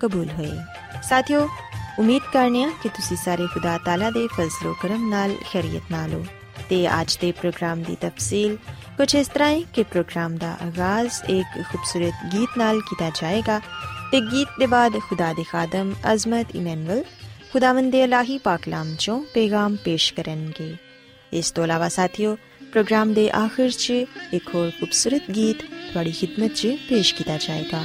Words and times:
ਕਬੂਲ 0.00 0.28
ਹੋਏ 0.30 0.50
ਸਾਥਿਓ 1.02 1.48
ਉਮੀਦ 1.98 2.22
ਕਰਨੇ 2.32 2.64
ਆ 2.64 2.70
ਕਿ 2.82 2.88
ਤੁਸੀਂ 2.88 3.16
ਸਾਰੇ 3.16 3.46
ਖੁਦਾ 3.46 3.76
ਤਾਲਾ 3.84 4.10
ਦੇ 4.10 4.26
ਫਜ਼ਲੋ 4.32 4.74
ਕਰਮ 4.82 5.08
ਨਾਲ 5.08 5.34
ਖੈਰੀਅਤ 5.52 5.90
ਨਾਲ 5.90 6.12
ਹੋ 6.12 6.24
ਤੇ 6.68 6.86
ਅੱਜ 7.00 7.16
ਦੇ 7.20 7.30
ਪ੍ਰੋਗਰਾਮ 7.32 7.82
ਦੀ 7.82 7.96
ਤਫਸੀਲ 8.00 8.56
ਕੁਝ 8.96 9.14
ਇਸ 9.14 9.28
ਤਰ੍ਹਾਂ 9.28 9.50
ਹੈ 9.50 9.60
ਕਿ 9.74 9.82
ਪ੍ਰੋਗਰਾਮ 9.82 10.36
ਦਾ 10.36 10.56
ਆਗਾਜ਼ 10.62 11.22
ਇੱਕ 11.30 11.62
ਖੂਬਸੂਰਤ 11.62 12.24
ਗੀਤ 12.32 12.58
ਨਾਲ 12.58 12.80
ਕੀਤਾ 12.80 13.10
ਜਾਏਗਾ 13.20 13.60
ਤੇ 14.12 14.20
ਗੀਤ 14.22 14.58
ਦੇ 14.58 14.66
ਬਾਅਦ 14.66 14.98
ਖੁਦਾ 15.00 15.32
ਦੇ 15.32 15.44
ਖਾਦਮ 15.44 15.94
ਅਜ਼ਮਤ 16.12 16.54
ਇਮਨੁਅਲ 16.56 17.02
ਖੁਦਾਵੰਦ 17.52 17.92
ਦੇ 17.92 18.02
ਇਲਾਹੀ 18.04 18.38
ਪਾਕਲਾਮ 18.38 18.94
ਚੋਂ 18.98 19.20
ਪੈਗਾਮ 19.34 19.76
ਪੇਸ਼ 19.84 20.12
ਕਰਨਗੇ 20.14 20.74
ਇਸ 21.32 21.50
ਤੋਂ 21.50 21.64
ਇਲਾਵਾ 21.64 21.88
ਸਾਥੀਓ 21.88 22.36
ਪ੍ਰੋਗਰਾਮ 22.72 23.12
ਦੇ 23.14 23.28
ਆਖਿਰ 23.34 23.70
'ਚ 23.70 23.92
ਇੱਕ 24.32 24.54
ਹੋਰ 24.54 24.70
ਖੂਬਸੂਰਤ 24.70 25.30
ਗੀਤ 25.30 25.62
ਤੁਹਾਡੀ 25.62 26.12
ਖidmat 26.12 26.54
'ਚ 26.54 26.76
ਪੇਸ਼ 26.88 27.14
ਕੀਤਾ 27.14 27.36
ਜਾਏਗਾ 27.38 27.84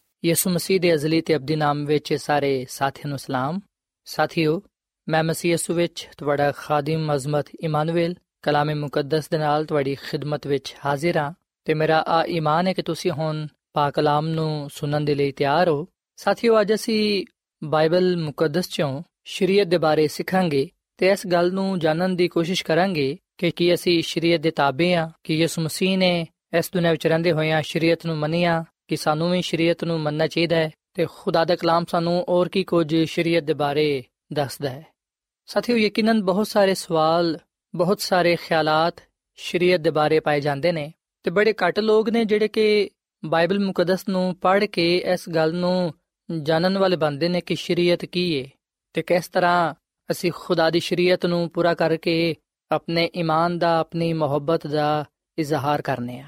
ਯਿਸੂ 0.25 0.49
ਮਸੀਹ 0.49 0.79
ਦੇ 0.79 0.93
ਅਜ਼ਲੀ 0.93 1.21
ਤੇ 1.21 1.35
ਅਬਦੀ 1.35 1.55
ਨਾਮ 1.55 1.85
ਵਿੱਚ 1.85 2.13
ਸਾਰੇ 2.13 2.65
ਸਾਥੀਆਂ 2.69 3.09
ਨੂੰ 3.09 3.19
ਸਲਾਮ। 3.19 3.59
ਸਾਥੀਓ, 4.05 4.61
ਮੈਂ 5.09 5.23
ਮਸੀਹ 5.23 5.51
ਯਿਸੂ 5.51 5.73
ਵਿੱਚ 5.73 6.09
ਤੁਹਾਡਾ 6.17 6.51
ਖਾਦਮ 6.51 7.15
ਅਜ਼ਮਤ 7.15 7.45
ਇਮਾਨੁਅਲ 7.63 8.15
ਕਲਾਮੇ 8.41 8.73
ਮੁਕੱਦਸ 8.73 9.29
ਦੇ 9.29 9.37
ਨਾਲ 9.37 9.65
ਤੁਹਾਡੀ 9.65 9.95
ਖਿਦਮਤ 9.95 10.47
ਵਿੱਚ 10.47 10.75
ਹਾਜ਼ਰ 10.85 11.17
ਹਾਂ 11.17 11.33
ਤੇ 11.65 11.73
ਮੇਰਾ 11.73 12.03
ਆ 12.07 12.25
ਈਮਾਨ 12.25 12.67
ਹੈ 12.67 12.73
ਕਿ 12.73 12.81
ਤੁਸੀਂ 12.81 13.11
ਹੁਣ 13.11 13.47
ਪਾਕ 13.73 13.93
ਕਲਾਮ 13.93 14.27
ਨੂੰ 14.27 14.69
ਸੁਣਨ 14.73 15.05
ਦੇ 15.05 15.15
ਲਈ 15.15 15.31
ਤਿਆਰ 15.31 15.69
ਹੋ। 15.69 15.87
ਸਾਥੀਓ, 16.15 16.61
ਅੱਜ 16.61 16.73
ਅਸੀਂ 16.73 17.25
ਬਾਈਬਲ 17.63 18.17
ਮੁਕੱਦਸ 18.17 18.69
ਚੋਂ 18.69 19.03
ਸ਼ਰੀਅਤ 19.23 19.67
ਦੇ 19.67 19.77
ਬਾਰੇ 19.77 20.07
ਸਿੱਖਾਂਗੇ 20.07 20.69
ਤੇ 20.97 21.09
ਇਸ 21.09 21.27
ਗੱਲ 21.27 21.51
ਨੂੰ 21.53 21.79
ਜਾਣਨ 21.79 22.15
ਦੀ 22.15 22.27
ਕੋਸ਼ਿਸ਼ 22.27 22.63
ਕਰਾਂਗੇ 22.65 23.17
ਕਿ 23.37 23.51
ਕੀ 23.51 23.73
ਅਸੀਂ 23.73 24.01
ਸ਼ਰੀਅਤ 24.01 24.41
ਦੇ 24.41 24.51
ਤਾਬੇ 24.51 24.95
ਹਾਂ, 24.95 25.09
ਕਿ 25.23 25.35
ਯਿਸੂ 25.35 25.61
ਮਸੀਹ 25.61 25.97
ਨੇ 25.97 26.27
ਇਸ 26.57 26.71
ਦੁਨੀਆਂ 26.73 26.91
ਵਿੱਚ 26.91 27.07
ਰਹਿੰਦੇ 27.07 27.31
ਹੋਇਆਂ 27.31 27.61
ਸ਼ਰੀਅਤ 27.61 28.05
ਨੂੰ 28.05 28.17
ਮੰਨਿਆ 28.17 28.63
ਕਿ 28.87 28.95
ਸਾਨੂੰ 28.95 29.31
ਵੀ 29.31 29.41
ਸ਼ਰੀਅਤ 29.41 29.83
ਨੂੰ 29.83 29.99
ਮੰਨਣਾ 29.99 30.27
ਚਾਹੀਦਾ 30.27 30.55
ਹੈ 30.55 30.71
ਤੇ 30.93 31.05
ਖੁਦਾ 31.15 31.45
ਦਾ 31.45 31.55
ਕਲਾਮ 31.55 31.85
ਸਾਨੂੰ 31.85 32.25
ਹੋਰ 32.29 32.49
ਕੀ 32.49 32.63
ਕੁਝ 32.63 32.95
ਸ਼ਰੀਅਤ 32.95 33.43
ਦੇ 33.43 33.53
ਬਾਰੇ 33.53 34.03
ਦੱਸਦਾ 34.33 34.69
ਹੈ। 34.69 34.85
ਸਾਥੀਓ, 35.45 35.77
ਯਕੀਨਨ 35.77 36.23
ਬਹੁਤ 36.23 36.47
ਸਾਰੇ 36.47 36.73
ਸਵਾਲ, 36.73 37.39
ਬਹੁਤ 37.75 38.01
ਸਾਰੇ 38.01 38.35
ਖਿਆਲਾਤ 38.35 38.95
ਸ਼ਰੀਅਤ 39.35 39.81
ਦੇ 39.81 39.89
ਬਾਰੇ 39.89 40.19
ਪਾਏ 40.19 40.41
ਜਾਂਦੇ 40.41 40.71
ਨੇ 40.71 40.93
ਤੇ 41.23 41.31
ਬੜੇ 41.31 41.53
ਘੱਟ 41.53 41.79
ਲੋਕ 41.79 42.09
ਨੇ 42.09 42.25
ਜਿਹੜੇ 42.25 42.47
ਕਿ 42.47 42.89
ਬਾਈਬਲ 43.25 43.59
ਮੁਕੱਦਸ 43.59 44.07
ਨੂੰ 44.09 44.35
ਪੜ੍ਹ 44.35 44.65
ਕੇ 44.65 44.97
ਇਸ 44.97 45.29
ਗੱਲ 45.29 45.53
ਨੂੰ 45.55 45.93
ਜਾਣਨ 46.41 46.77
ਵਾਲੇ 46.77 46.95
ਬਣਦੇ 46.95 47.29
ਨੇ 47.29 47.41
ਕਿ 47.41 47.55
ਸ਼ਰੀਅਤ 47.55 48.05
ਕੀ 48.05 48.43
ਹੈ 48.43 48.49
ਤੇ 48.93 49.01
ਕਿਸ 49.01 49.27
ਤਰ੍ਹਾਂ 49.27 49.73
ਅਸੀਂ 50.11 50.31
ਖੁਦਾ 50.35 50.69
ਦੀ 50.69 50.79
ਸ਼ਰੀਅਤ 50.79 51.25
ਨੂੰ 51.25 51.49
ਪੂਰਾ 51.49 51.73
ਕਰਕੇ 51.73 52.35
ਆਪਣੇ 52.71 53.09
ਈਮਾਨ 53.15 53.59
ਦਾ, 53.59 53.79
ਆਪਣੀ 53.79 54.13
ਮੁਹੱਬਤ 54.13 54.67
ਦਾ 54.67 55.05
ਇਜ਼ਹਾਰ 55.37 55.81
ਕਰਨੇ 55.81 56.19
ਆ। 56.19 56.27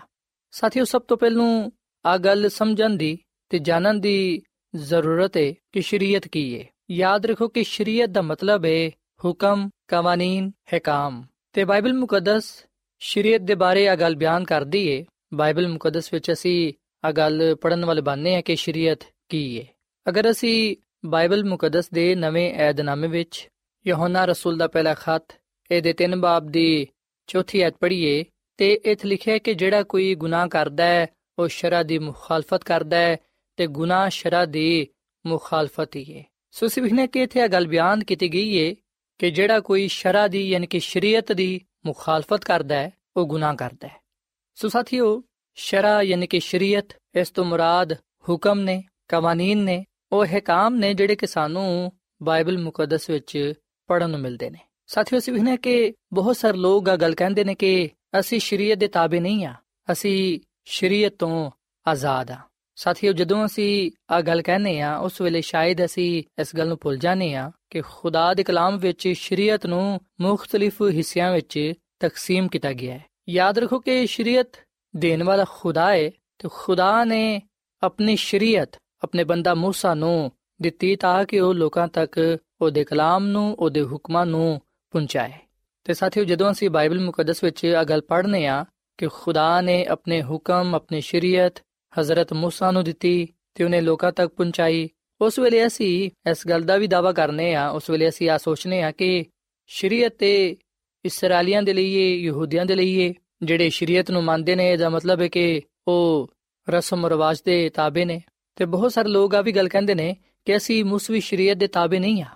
ਸਾਥੀਓ, 0.51 0.83
ਸਭ 0.83 1.01
ਤੋਂ 1.01 1.17
ਪਹਿਲਾਂ 1.17 1.69
ਆ 2.05 2.17
ਗੱਲ 2.17 2.49
ਸਮਝਣ 2.49 2.95
ਦੀ 2.97 3.17
ਤੇ 3.49 3.59
ਜਾਣਨ 3.59 3.99
ਦੀ 4.01 4.41
ਜ਼ਰੂਰਤ 4.75 5.37
ਹੈ 5.37 5.51
ਕਿ 5.71 5.81
ਸ਼ਰੀਅਤ 5.81 6.27
ਕੀ 6.27 6.59
ਹੈ 6.59 6.65
ਯਾਦ 6.91 7.25
ਰੱਖੋ 7.25 7.47
ਕਿ 7.47 7.63
ਸ਼ਰੀਅਤ 7.63 8.09
ਦਾ 8.09 8.21
ਮਤਲਬ 8.21 8.65
ਹੈ 8.65 8.89
ਹੁਕਮ 9.25 9.69
ਕਾਨੂੰਨ 9.87 10.51
ਹਕਾਮ। 10.75 11.23
ਤੇ 11.53 11.63
ਬਾਈਬਲ 11.63 11.93
ਮੁਕੱਦਸ 11.93 12.65
ਸ਼ਰੀਅਤ 13.01 13.41
ਦੇ 13.41 13.55
ਬਾਰੇ 13.55 13.87
ਆ 13.87 13.95
ਗੱਲ 13.95 14.15
ਬਿਆਨ 14.15 14.43
ਕਰਦੀ 14.43 14.99
ਹੈ 14.99 15.03
ਬਾਈਬਲ 15.33 15.67
ਮੁਕੱਦਸ 15.67 16.13
ਵਿੱਚ 16.13 16.31
ਅਸੀਂ 16.31 16.73
ਆ 17.03 17.11
ਗੱਲ 17.11 17.55
ਪੜਨ 17.55 17.85
ਵਾਲੇ 17.85 18.01
ਬਾਨੇ 18.01 18.35
ਆ 18.35 18.41
ਕਿ 18.41 18.55
ਸ਼ਰੀਅਤ 18.55 19.03
ਕੀ 19.29 19.59
ਹੈ 19.59 19.65
ਅਗਰ 20.09 20.31
ਅਸੀਂ 20.31 20.75
ਬਾਈਬਲ 21.05 21.43
ਮੁਕੱਦਸ 21.43 21.89
ਦੇ 21.89 22.15
ਨਵੇਂ 22.15 22.53
ਏਧਨਾਮੇ 22.59 23.07
ਵਿੱਚ 23.07 23.47
ਯਹੋਨਾ 23.85 24.25
ਰਸੂਲ 24.25 24.57
ਦਾ 24.57 24.67
ਪਹਿਲਾ 24.67 24.93
ਖੱਤ, 24.93 25.23
ਇਹਦੇ 25.71 25.93
3 26.03 26.15
ਬਾਬ 26.19 26.49
ਦੀ 26.51 26.87
ਚੌਥੀ 27.27 27.61
ਐਤ 27.61 27.73
ਪੜ੍ਹੀਏ 27.81 28.23
ਤੇ 28.57 28.71
ਇਥੇ 28.85 29.07
ਲਿਖਿਆ 29.07 29.37
ਕਿ 29.37 29.53
ਜਿਹੜਾ 29.53 29.83
ਕੋਈ 29.83 30.13
ਗੁਨਾਹ 30.15 30.47
ਕਰਦਾ 30.47 30.85
ਹੈ 30.85 31.05
ਉਹ 31.39 31.47
ਸ਼ਰਾ 31.47 31.83
ਦੀ 31.83 31.99
ਮੁਖਾਲਫਤ 31.99 32.63
ਕਰਦਾ 32.63 32.97
ਹੈ 32.97 33.17
ਤੇ 33.55 33.67
ਗੁਨਾਹ 33.67 34.09
ਸ਼ਰਾ 34.09 34.45
ਦੀ 34.45 34.87
ਮੁਖਾਲਫਤ 35.25 35.95
ਹੀ 35.95 36.17
ਹੈ। 36.17 36.23
ਸੋ 36.51 36.67
ਸਿਵਹਨੇ 36.67 37.07
ਕਿ 37.07 37.21
ਇਥੇ 37.21 37.39
ਇਹ 37.39 37.49
ਗੱਲ 37.49 37.67
ਬਿਆਨ 37.67 38.03
ਕੀਤੀ 38.03 38.33
ਗਈ 38.33 38.69
ਹੈ 38.69 38.75
ਕਿ 39.19 39.31
ਜਿਹੜਾ 39.31 39.59
ਕੋਈ 39.59 39.87
ਸ਼ਰਾ 39.87 40.27
ਦੀ 40.27 40.49
ਯਾਨੀ 40.49 40.67
ਕਿ 40.67 40.79
ਸ਼ਰੀਅਤ 40.79 41.31
ਦੀ 41.31 41.61
ਮੁਖਾਲਫਤ 41.85 42.45
ਕਰਦਾ 42.45 42.75
ਹੈ, 42.75 42.91
ਉਹ 43.17 43.25
ਗੁਨਾਹ 43.25 43.55
ਕਰਦਾ 43.55 43.87
ਹੈ। 43.87 44.01
ਸੋ 44.55 44.67
ਸਾਥੀਓ, 44.67 45.23
ਸ਼ਰਾ 45.55 46.01
ਯਾਨੀ 46.01 46.27
ਕਿ 46.27 46.39
ਸ਼ਰੀਅਤ, 46.39 46.85
ਇਸ 47.15 47.29
ਤੋਂ 47.29 47.45
ਮੁਰਾਦ 47.45 47.93
ਹੁਕਮ 48.29 48.59
ਨੇ 48.59 48.83
ਕਾਨੂੰਨ 49.07 49.57
ਨੇ, 49.57 49.85
ਉਹ 50.11 50.25
ਹਕਾਮ 50.25 50.75
ਨੇ 50.75 50.93
ਜਿਹੜੇ 50.93 51.15
ਕਿ 51.15 51.27
ਸਾਨੂੰ 51.27 51.91
ਬਾਈਬਲ 52.23 52.57
ਮੁਕੱਦਸ 52.57 53.09
ਵਿੱਚ 53.09 53.53
ਪੜਨ 53.87 54.09
ਨੂੰ 54.09 54.19
ਮਿਲਦੇ 54.19 54.49
ਨੇ। 54.49 54.59
ਸਾਥੀਓ 54.87 55.19
ਸਿਵਹਨੇ 55.19 55.57
ਕਿ 55.57 55.93
ਬਹੁਤ 56.13 56.37
ਸਾਰੇ 56.37 56.57
ਲੋਕ 56.57 56.89
ਆ 56.89 56.95
ਗੱਲ 56.95 57.15
ਕਹਿੰਦੇ 57.15 57.43
ਨੇ 57.43 57.55
ਕਿ 57.55 57.89
ਅਸੀਂ 58.19 58.39
ਸ਼ਰੀਅਤ 58.39 58.77
ਦੇ 58.77 58.87
ਤਾਬੇ 58.87 59.19
ਨਹੀਂ 59.19 59.45
ਆ, 59.45 59.53
ਅਸੀਂ 59.91 60.39
ਸ਼ਰੀਅਤ 60.64 61.14
ਤੋਂ 61.18 61.50
ਆਜ਼ਾਦ 61.86 62.30
ਆ 62.30 62.36
ਸਾਥੀਓ 62.76 63.12
ਜਦੋਂ 63.12 63.46
ਅਸੀਂ 63.46 63.90
ਆ 64.10 64.20
ਗੱਲ 64.20 64.42
ਕਹਿੰਦੇ 64.42 64.80
ਆ 64.80 64.96
ਉਸ 64.96 65.20
ਵੇਲੇ 65.20 65.40
ਸ਼ਾਇਦ 65.40 65.84
ਅਸੀਂ 65.84 66.22
ਇਸ 66.40 66.56
ਗੱਲ 66.56 66.68
ਨੂੰ 66.68 66.78
ਭੁੱਲ 66.82 66.96
ਜਾਂਦੇ 66.96 67.34
ਆ 67.34 67.50
ਕਿ 67.70 67.80
ਖੁਦਾ 67.80 68.34
ਦੇ 68.34 68.42
ਕਲਾਮ 68.42 68.78
ਵਿੱਚ 68.78 69.08
ਸ਼ਰੀਅਤ 69.08 69.66
ਨੂੰ 69.66 70.00
ਮੁxtਲਿਫ 70.20 70.82
ਹਿੱਸਿਆਂ 70.82 71.32
ਵਿੱਚ 71.32 71.72
ਤਕਸੀਮ 72.00 72.48
ਕੀਤਾ 72.48 72.72
ਗਿਆ 72.72 72.94
ਹੈ 72.94 73.04
ਯਾਦ 73.28 73.58
ਰੱਖੋ 73.58 73.78
ਕਿ 73.78 74.06
ਸ਼ਰੀਅਤ 74.06 74.48
ਦੇਣ 74.96 75.22
ਵਾਲਾ 75.22 75.44
ਖੁਦਾ 75.44 75.92
ਹੈ 75.92 76.10
ਤੇ 76.38 76.48
ਖੁਦਾ 76.52 77.04
ਨੇ 77.04 77.40
ਆਪਣੀ 77.82 78.16
ਸ਼ਰੀਅਤ 78.16 78.76
ਆਪਣੇ 79.02 79.24
ਬੰਦਾ 79.24 79.52
موسی 79.52 79.94
ਨੂੰ 79.94 80.30
ਦਿੱਤੀ 80.62 80.96
ਤਾਂ 80.96 81.24
ਕਿ 81.24 81.40
ਉਹ 81.40 81.54
ਲੋਕਾਂ 81.54 81.88
ਤੱਕ 81.88 82.38
ਉਹਦੇ 82.60 82.84
ਕਲਾਮ 82.84 83.26
ਨੂੰ 83.26 83.56
ਉਹਦੇ 83.58 83.82
ਹੁਕਮਾਂ 83.82 84.26
ਨੂੰ 84.26 84.60
ਪਹੁੰਚਾਏ 84.90 85.32
ਤੇ 85.84 85.94
ਸਾਥੀਓ 85.94 86.24
ਜਦੋਂ 86.24 86.50
ਅਸੀਂ 86.50 86.70
ਬਾਈਬਲ 86.70 87.00
ਮੁਕੱਦਸ 87.00 87.44
ਵਿੱਚ 87.44 87.66
ਆ 87.66 87.84
ਗੱਲ 87.84 88.00
ਪੜ੍ਹਨੇ 88.00 88.46
ਆ 88.46 88.64
ਕਿ 88.97 89.07
ਖੁਦਾ 89.07 89.61
ਨੇ 89.61 89.85
ਆਪਣੇ 89.85 90.23
ਹੁਕਮ, 90.23 90.75
ਆਪਣੀ 90.75 91.01
ਸ਼ਰੀਅਤ 91.01 91.59
حضرت 91.99 92.37
موسی 92.37 92.71
ਨੂੰ 92.71 92.83
ਦਿੱਤੀ 92.83 93.27
ਤੇ 93.53 93.63
ਉਹਨੇ 93.63 93.81
ਲੋਕਾਂ 93.81 94.11
ਤੱਕ 94.11 94.33
ਪਹੁੰਚਾਈ। 94.33 94.89
ਉਸ 95.21 95.39
ਵੇਲੇ 95.39 95.67
ਅਸੀਂ 95.67 96.11
ਇਸ 96.31 96.47
ਗੱਲ 96.47 96.61
ਦਾ 96.61 96.77
ਵੀ 96.77 96.87
ਦਾਵਾ 96.87 97.11
ਕਰਨੇ 97.11 97.53
ਆ, 97.53 97.69
ਉਸ 97.69 97.89
ਵੇਲੇ 97.89 98.09
ਅਸੀਂ 98.09 98.29
ਆ 98.29 98.37
ਸੋਚਨੇ 98.37 98.81
ਆ 98.81 98.91
ਕਿ 98.91 99.25
ਸ਼ਰੀਅਤ 99.67 100.15
ਤੇ 100.15 100.57
ਇਸرائیਲੀਆਂ 101.05 101.63
ਦੇ 101.63 101.73
ਲਈ 101.73 102.17
ਯਹੂਦੀਆਂ 102.21 102.65
ਦੇ 102.65 102.75
ਲਈ 102.75 103.13
ਜਿਹੜੇ 103.43 103.69
ਸ਼ਰੀਅਤ 103.69 104.11
ਨੂੰ 104.11 104.23
ਮੰਨਦੇ 104.23 104.55
ਨੇ, 104.55 104.71
ਇਹਦਾ 104.71 104.89
ਮਤਲਬ 104.89 105.21
ਹੈ 105.21 105.27
ਕਿ 105.27 105.61
ਉਹ 105.87 106.31
ਰਸਮ 106.69 107.05
ਰਿਵਾਜ 107.05 107.41
ਦੇ 107.41 107.69
ਤਾਬੇ 107.69 108.05
ਨੇ। 108.05 108.21
ਤੇ 108.55 108.65
ਬਹੁਤ 108.65 108.93
ਸਾਰੇ 108.93 109.09
ਲੋਕ 109.09 109.35
ਆ 109.35 109.41
ਵੀ 109.41 109.51
ਗੱਲ 109.51 109.69
ਕਹਿੰਦੇ 109.69 109.95
ਨੇ 109.95 110.17
ਕਿ 110.45 110.57
ਅਸੀਂ 110.57 110.85
ਮੂਸਵੀ 110.85 111.19
ਸ਼ਰੀਅਤ 111.19 111.57
ਦੇ 111.57 111.67
ਤਾਬੇ 111.67 111.99
ਨਹੀਂ 111.99 112.23
ਆ। 112.23 112.27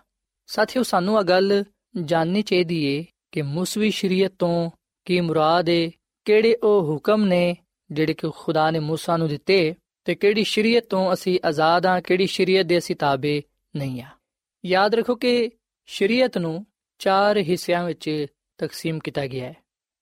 ਸਾਥੀਓ, 0.47 0.83
ਸਾਨੂੰ 0.83 1.17
ਆ 1.17 1.21
ਗੱਲ 1.21 1.63
ਜਾਣਨੀ 2.03 2.41
ਚਾਹੀਦੀ 2.41 2.83
ਏ 2.83 3.05
ਕਿ 3.31 3.41
ਮੂਸਵੀ 3.41 3.91
ਸ਼ਰੀਅਤ 3.91 4.33
ਤੋਂ 4.39 4.71
ਕੀ 5.05 5.21
ਮੁਰਾਦ 5.21 5.69
ਏ 5.69 5.91
ਕਿਹੜੇ 6.26 6.56
ਉਹ 6.62 6.82
ਹੁਕਮ 6.82 7.24
ਨੇ 7.24 7.56
ਜਿਹੜੇ 7.92 8.14
ਕਿ 8.14 8.30
ਖੁਦਾ 8.36 8.70
ਨੇ 8.70 8.78
موسی 8.78 9.18
ਨੂੰ 9.18 9.28
ਦਿੱਤੇ 9.28 9.74
ਤੇ 10.04 10.14
ਕਿਹੜੀ 10.14 10.44
ਸ਼ਰੀਅਤ 10.44 10.84
ਤੋਂ 10.84 11.12
ਅਸੀਂ 11.12 11.38
ਆਜ਼ਾਦ 11.44 11.86
ਆ 11.86 12.00
ਕਿਹੜੀ 12.00 12.26
ਸ਼ਰੀਅਤ 12.26 12.66
ਦੇ 12.66 12.78
ਅਸੀਂ 12.78 12.96
ਤਾਬੇ 12.96 13.42
ਨਹੀਂ 13.76 14.02
ਆ 14.02 14.08
ਯਾਦ 14.66 14.94
ਰੱਖੋ 14.94 15.14
ਕਿ 15.14 15.50
ਸ਼ਰੀਅਤ 15.86 16.38
ਨੂੰ 16.38 16.66
ਚਾਰ 16.98 17.38
ਹਿੱਸਿਆਂ 17.38 17.84
ਵਿੱਚ 17.84 18.26
ਤਕਸੀਮ 18.58 18.98
ਕੀਤਾ 18.98 19.26
ਗਿਆ 19.26 19.46
ਹੈ 19.46 19.54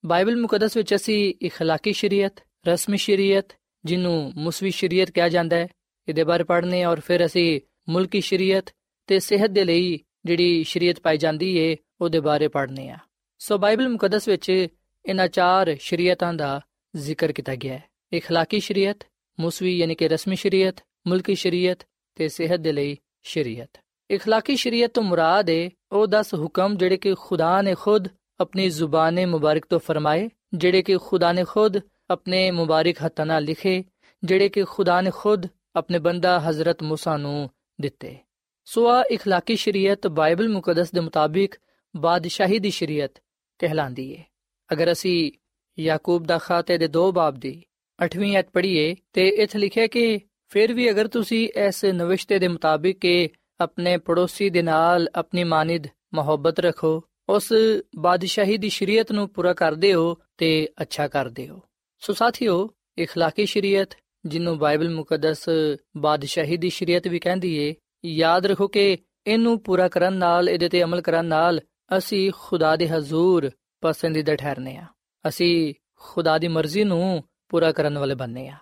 ਬਾਈਬਲ 0.04 0.36
ਮੁਕੱਦਸ 0.36 0.76
ਵਿੱਚ 0.76 0.94
ਅਸੀਂ 0.94 1.34
اخلاقی 1.46 1.92
ਸ਼ਰੀਅਤ 1.92 2.40
ਰਸਮੀ 2.68 2.96
ਸ਼ਰੀਅਤ 2.96 3.52
ਜਿਹਨੂੰ 3.84 4.32
ਮੁਸਵੀ 4.36 4.70
ਸ਼ਰੀਅਤ 4.70 5.10
ਕਿਹਾ 5.10 5.28
ਜਾਂਦਾ 5.28 5.56
ਹੈ 5.56 5.68
ਇਹਦੇ 6.08 6.24
ਬਾਰੇ 6.24 6.44
ਪੜ੍ਹਨੇ 6.44 6.84
ਔਰ 6.84 7.00
ਫਿਰ 7.00 7.26
ਅਸੀਂ 7.26 7.60
ਮੁਲਕੀ 7.88 8.20
ਸ਼ਰੀਅਤ 8.20 8.70
ਤੇ 9.06 9.18
ਸਿਹਤ 9.18 9.50
ਦੇ 9.50 9.64
ਲਈ 9.64 9.98
ਜਿਹੜੀ 10.24 10.64
ਸ਼ਰੀਅਤ 10.64 11.00
ਪਾਈ 11.00 11.18
ਜਾਂਦੀ 11.18 11.56
ਏ 11.56 11.76
ਉਹਦੇ 12.00 12.20
ਬਾਰੇ 12.20 12.48
ਪੜ੍ਹਨੇ 12.48 12.88
ਆ 12.90 12.98
ਸੋ 13.38 13.58
ਬਾਈਬਲ 13.58 13.88
ਮੁਕੱਦਸ 13.88 14.28
ਵਿੱਚ 14.28 14.68
ਇਹਨਾਂ 15.08 15.28
ਚਾਰ 15.28 15.76
ਸ਼ਰੀਅਤਾਂ 15.80 16.34
ਦਾ 16.34 16.60
ਜ਼ਿਕਰ 16.96 17.32
ਕੀਤਾ 17.32 17.54
ਗਿਆ 17.54 17.74
ਹੈ 17.74 17.88
اخلاقی 18.18 18.60
ਸ਼ਰੀਅਤ 18.60 19.04
ਮੁਸਵੀ 19.40 19.78
ਯਾਨੀ 19.78 19.94
ਕਿ 19.94 20.08
ਰਸਮੀ 20.08 20.36
ਸ਼ਰੀਅਤ 20.36 20.80
ਮੁਲਕੀ 21.06 21.34
ਸ਼ਰੀਅਤ 21.34 21.84
ਤੇ 22.16 22.28
ਸਿਹਤ 22.28 22.60
ਦੇ 22.60 22.72
ਲਈ 22.72 22.96
ਸ਼ਰੀਅਤ 23.22 23.78
اخلاقی 24.10 24.56
ਸ਼ਰੀਅਤ 24.56 24.90
ਤੋਂ 24.90 25.02
ਮੁਰਾਦ 25.02 25.50
ਹੈ 25.50 25.70
ਉਹ 25.92 26.06
10 26.06 26.34
ਹੁਕਮ 26.34 26.76
ਜਿਹੜੇ 26.76 26.96
ਕਿ 26.96 27.14
ਖੁਦਾ 27.14 27.62
ਨੇ 27.62 27.74
ਖੁਦ 27.74 28.08
ਆਪਣੀ 28.40 28.68
ਜ਼ੁਬਾਨ 28.68 29.26
ਮੁਬਾਰਕ 29.26 29.64
ਤੋਂ 29.64 29.78
ਫਰਮਾਏ 29.78 30.28
ਜਿਹੜੇ 30.54 30.82
ਕਿ 30.82 30.98
ਖੁਦਾ 30.98 31.32
ਨੇ 31.32 31.44
ਖੁਦ 31.44 31.80
ਆਪਣੇ 32.10 32.50
ਮੁਬਾਰਕ 32.50 33.02
ਹੱਥਾਂ 33.06 33.26
ਨਾਲ 33.26 33.44
ਲਿਖੇ 33.44 33.84
ਜਿਹੜੇ 34.24 34.48
ਕਿ 34.48 34.64
ਖੁਦਾ 34.64 35.00
ਨੇ 35.00 35.10
ਖੁਦ 35.10 35.46
ਆਪਣੇ 35.76 35.98
ਬੰਦਾ 35.98 36.40
ਹਜ਼ਰਤ 36.40 36.82
موسی 36.82 37.16
ਨੂੰ 37.16 37.50
ਦਿੱਤੇ 37.80 38.16
ਸੋ 38.64 38.88
ਆ 38.88 39.02
اخلاقی 39.02 39.56
ਸ਼ਰੀਅਤ 39.56 40.06
ਬਾਈਬਲ 40.06 40.48
ਮੁਕੱਦਸ 40.48 40.90
ਦੇ 40.90 41.00
ਮੁਤਾਬਿਕ 41.00 41.54
ਬਾਦਸ਼ਾਹੀ 41.96 42.58
ਦੀ 42.58 42.70
ਸ਼ਰੀਅਤ 42.70 43.10
ਕਹਿਲਾਂਦੀ 43.58 44.12
ਏ 44.12 44.22
ਅਗਰ 44.70 44.92
ਅਸੀਂ 44.92 45.30
ਯਾਕੂਬ 45.78 46.26
ਦਾ 46.26 46.38
ਖਾਤੇ 46.38 46.78
ਦੇ 46.78 46.88
ਦੋ 46.88 47.10
ਬਾਬ 47.12 47.38
ਦੀ 47.38 47.62
8ਵੀਂ 47.98 48.36
ਐਤ 48.36 48.50
ਪੜ੍ਹੀਏ 48.50 48.94
ਤੇ 49.12 49.26
ਇੱਥੇ 49.28 49.58
ਲਿਖਿਆ 49.58 49.86
ਕਿ 49.86 50.20
ਫਿਰ 50.50 50.72
ਵੀ 50.72 50.90
ਅਗਰ 50.90 51.08
ਤੁਸੀਂ 51.08 51.48
ਇਸ 51.58 51.84
ਨਵਿਸ਼ਤੇ 51.84 52.38
ਦੇ 52.38 52.48
ਮੁਤਾਬਿਕ 52.48 52.98
ਕਿ 52.98 53.28
ਆਪਣੇ 53.60 53.96
ਪੜੋਸੀ 53.96 54.50
ਦੇ 54.50 54.62
ਨਾਲ 54.62 55.08
ਆਪਣੀ 55.14 55.44
ਮਾਨਿਦ 55.44 55.86
ਮੁਹੱਬਤ 56.14 56.60
ਰੱਖੋ 56.60 57.00
ਉਸ 57.28 57.52
ਬਾਦਸ਼ਾਹੀ 57.98 58.56
ਦੀ 58.58 58.68
ਸ਼ਰੀਅਤ 58.68 59.12
ਨੂੰ 59.12 59.28
ਪੂਰਾ 59.28 59.52
ਕਰਦੇ 59.52 59.92
ਹੋ 59.94 60.16
ਤੇ 60.38 60.68
ਅੱਛਾ 60.82 61.08
ਕਰਦੇ 61.08 61.48
ਹੋ 61.48 61.60
ਸੋ 62.02 62.12
ਸਾਥੀਓ 62.12 62.56
اخلاقی 63.00 63.46
ਸ਼ਰੀਅਤ 63.46 63.94
ਜਿਹਨੂੰ 64.24 64.58
ਬਾਈਬਲ 64.58 64.88
ਮੁਕੱਦਸ 64.88 65.48
ਬਾਦਸ਼ਾਹੀ 65.96 66.56
ਦੀ 66.56 66.68
ਸ਼ਰੀਅਤ 66.68 67.08
ਵੀ 67.08 67.18
ਕਹਿੰਦੀ 67.18 67.56
ਏ 67.56 67.74
ਯਾਦ 68.04 68.46
ਰੱਖੋ 68.46 68.68
ਕਿ 68.68 68.96
ਇਹਨੂੰ 69.26 69.58
ਪੂਰਾ 69.60 69.88
ਕਰਨ 69.88 70.12
ਨਾਲ 70.12 70.48
ਇਹਦੇ 70.48 70.68
ਤੇ 70.68 70.82
ਅਮਲ 70.82 71.00
ਕਰਨ 71.00 71.24
ਨਾਲ 71.24 71.60
ਅਸੀਂ 71.98 72.30
ਖੁਦਾ 72.34 72.74
ਦੇ 72.76 72.88
ਹਜ਼ੂਰ 72.88 73.50
ਪਸੰਦੀਦਾ 73.82 74.36
ਠਹਿਰਨੇ 74.36 74.76
ਆ 74.76 74.86
ਅਸੀਂ 75.28 75.74
ਖੁਦਾ 75.94 76.38
ਦੀ 76.38 76.48
ਮਰਜ਼ੀ 76.48 76.84
ਨੂੰ 76.84 77.22
ਪੂਰਾ 77.48 77.72
ਕਰਨ 77.72 77.98
ਵਾਲੇ 77.98 78.14
ਬਣਨੇ 78.14 78.48
ਆ 78.48 78.56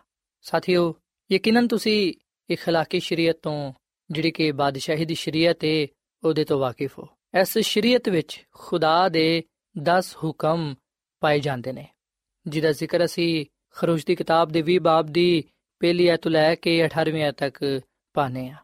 ਸਾਥੀਓ 0.47 0.95
ਯਕੀਨਨ 1.31 1.69
ਤੁਸੀਂ 1.69 2.13
اخلاقی 2.51 3.01
ਸ਼ਰੀਅਤ 3.01 3.39
ਤੋਂ 3.43 3.73
ਜਿਹੜੀ 4.11 4.31
ਕਿ 4.31 4.53
ਬਾਦਸ਼ਾਹੀ 4.53 5.05
ਦੀ 5.05 5.15
ਸ਼ਰੀਅਤ 5.15 5.65
ਏ 5.65 5.87
ਉਹਦੇ 6.25 6.45
ਤੋਂ 6.45 6.59
ਵਾਕਿਫ 6.59 6.99
ਹੋ 6.99 7.09
ਇਸ 7.41 7.59
ਸ਼ਰੀਅਤ 7.59 8.09
ਵਿੱਚ 8.09 8.45
ਖੁਦਾ 8.53 9.09
ਦੇ 9.09 9.43
10 9.77 10.15
ਹੁਕਮ 10.25 10.75
ਪਾਏ 11.21 11.41
ਜਾਂਦੇ 11.41 11.73
ਨੇ 11.73 11.87
ਜਿਹਦਾ 12.47 12.73
ਜ਼ਿਕਰ 12.73 13.05
ਅਸੀਂ 13.05 13.47
ਖਰੂਜ 13.77 14.05
ਦੀ 14.05 14.15
ਕਿਤਾਬ 14.15 14.51
ਦੇ 14.51 14.63
20 14.67 14.79
ਬਾਬ 14.79 15.07
ਦੀ 15.07 15.45
ਪਹਿਲੀ 15.81 16.09
ਆਇਤ 16.09 16.29
ਲੈ 16.29 16.55
ਕੇ 16.55 16.87
18ਵੀਂ 16.87 17.23
ਆਇਤ 17.23 17.35
ਤੱਕ 17.35 17.81
ਪਾਨੇ 18.15 18.49
ਆ 18.51 18.57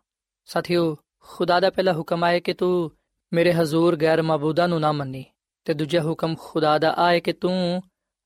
ਸਾਥੀਓ 0.47 0.97
ਖੁਦਾ 1.19 1.61
ਦਾ 1.61 1.71
ਪਹਿਲਾ 1.71 1.93
ਹੁਕਮ 1.93 2.25
ਆਏ 2.25 2.41
ਕਿ 2.41 2.53
ਤੂੰ 2.53 2.91
ਮੇਰੇ 3.33 3.53
ਹਜ਼ੂਰ 3.53 3.97
ਗੈਰ 3.97 4.23
ਮਾਬੂਦਾਂ 4.23 4.69
ਨੂੰ 4.69 4.81
ਨਾ 4.81 4.93
ਮੰਨੀ 4.93 5.25
ਤੇ 5.66 5.74
ਦੂਜਾ 5.74 6.02
ਹੁਕਮ 6.02 6.36
ਖੁਦਾ 6.40 6.78
ਦਾ 6.78 6.94
ਆਏ 6.98 7.20
ਕਿ 7.20 7.34
ਤੂੰ 7.34 7.82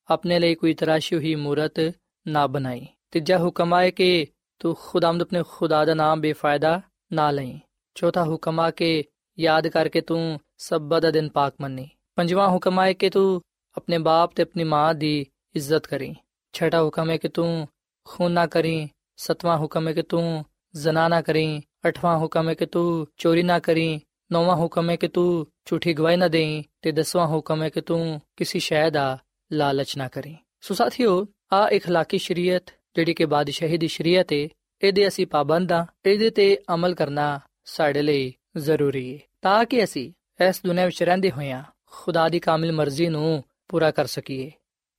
ਆਪਣੇ 0.10 0.40
ਲਈ 0.40 0.56
ਕੋਈ 0.56 0.74
ਤਰਾਸ਼ੀ 0.74 1.16
ਹੋਈ 1.16 1.36
ਮੂਰਤ 1.36 1.80
ਨਾ 2.26 2.48
ਬਣਾਈ 2.48 2.86
ਤੀਜਾ 3.12 3.38
ਹੁਕਮ 3.38 3.74
ਆਏ 3.74 3.92
ਕਿ 3.92 4.28
ਤੂੰ 4.60 4.76
ਖੁਦਾਮਦ 4.76 5.22
ਆਪਣੇ 5.22 5.44
ਖੁਦਾ 5.50 5.84
ਦਾ 5.86 5.94
ਨਾਮ 5.94 6.22
ਬੇਫਾਇਦਾ 6.22 6.82
ਨਾ 7.14 7.32
ਲਈ 7.32 7.60
ਚੌਥਾ 7.96 8.24
ਹੁਕਮ 8.24 8.60
ਆ 8.60 8.70
ਕਿ 8.72 9.04
ਯਾਦ 9.40 9.68
ਕਰਕੇ 9.68 10.02
ਤੂੰ 10.02 10.40
ਸਬਤ 10.58 11.02
ਦਾ 11.02 11.12
ਦਿਨ 11.12 11.30
ਪਾਕ 11.30 11.54
ਮੰਨੀ 11.62 11.90
ਪੰਜਵਾਂ 12.16 12.48
ਹੁਕਮ 12.50 12.80
ਹੈ 12.80 12.94
ਕਿ 12.94 13.10
ਤੂੰ 13.10 13.42
ਆਪਣੇ 13.78 13.98
ਬਾਪ 13.98 14.34
ਤੇ 14.34 14.44
ਆਪਣੀ 14.44 14.64
ਮਾਂ 14.64 14.94
ਦੀ 14.94 15.26
ਇੱਜ਼ਤ 15.56 15.88
ਕਰੀ 15.88 16.16
ਛਠਾ 16.54 16.82
ਹੁਕਮ 16.84 17.10
ਹੈ 17.10 17.18
ਕਿ 17.18 17.28
ਤੂੰ 17.28 17.68
ਖੂਨ 18.08 18.32
ਨਾ 18.32 18.46
ਕਰੀ 18.46 18.90
ਸਤਵਾਂ 19.18 19.58
ਹੁਕਮ 19.58 19.88
ਹੈ 19.88 19.94
ਕਿ 19.94 20.02
ਤੂੰ 20.02 20.44
ਜ਼ਨਾ 20.76 21.08
ਨਾ 21.08 21.22
ਕਰੀ 21.22 21.62
ਅਠਵਾਂ 21.88 22.18
ਹੁਕਮ 22.18 22.50
ਹੈ 22.50 22.54
ਕਿ 22.54 22.66
ਤੂੰ 22.66 23.08
ਚੋਰੀ 23.18 23.44
ਨਾ 23.44 23.60
ਕਰੀ 23.60 24.00
ਨੌਵਾਂ 24.32 24.56
ਹੁਕਮ 24.56 24.90
ਹੈ 24.90 24.96
ਕਿ 24.96 25.08
ਤੂੰ 25.08 25.48
ਝੂਠੀ 25.65 25.95
ਗਵਾਹੀ 25.95 26.17
ਨਾ 26.17 26.29
ਦੇਈ 26.29 26.63
ਤੇ 26.83 26.93
ਦਸਵਾਂ 26.93 27.27
ਹੁਕਮ 27.27 27.63
ਹੈ 27.63 27.69
ਕਿ 27.69 27.81
ਤੂੰ 27.81 28.21
ਕਿਸੇ 28.37 28.59
ਸ਼ੈ 28.59 28.89
ਦਾ 28.91 29.07
ਲਾਲਚ 29.51 29.97
ਨਾ 29.97 30.09
ਕਰੀ 30.09 30.37
ਸੋ 30.61 30.75
ਸਾਥੀਓ 30.75 31.27
ਆ 31.53 31.67
اخلاقی 31.69 32.19
ਸ਼ਰੀਅਤ 32.19 32.71
ਜਿਹੜੀ 32.97 33.15
ਕਿ 33.15 33.25
ਬਾਦਸ਼ਾਹੀ 33.25 33.77
ਦੀ 33.79 33.89
ਸ਼ਰੀਅਤ 33.89 34.33
ਹੈ 34.33 34.49
ਇਹਦੇ 34.83 35.07
ਅਸੀਂ 35.09 35.27
ਪਾਬੰਦ 35.27 35.73
ਆ 35.73 35.85
ਇਹਦੇ 36.07 36.31
ਤੇ 36.31 36.47
ਅਮਲ 36.75 36.95
ਕਰਨਾ 36.95 37.41
ਸਾਡੇ 37.67 38.03
ਲਈ 38.03 38.33
ਜ਼ਰੂਰੀ 38.59 39.13
ਹੈ 39.13 39.19
ਤਾਂ 39.43 39.65
ਕਿ 39.65 39.83
ਅਸੀਂ 39.85 40.11
ਇਸ 40.41 40.61
ਦੁਨੀਆਂ 40.65 40.87
ਵਿੱਚ 40.87 41.03
ਰਹਿੰਦੇ 41.03 41.31
ਹੋਇਆਂ 41.31 41.63
ਖੁਦਾ 41.87 42.29
ਦੀ 42.29 42.41
ਕਾਮਿਲ 42.41 42.73
ਮਰਜ਼ੀ 42.73 43.09
ਨੂੰ 43.09 43.43
ਪੂਰਾ 43.69 43.91
ਕਰ 43.91 44.07
ਸਕੀਏ 44.07 44.51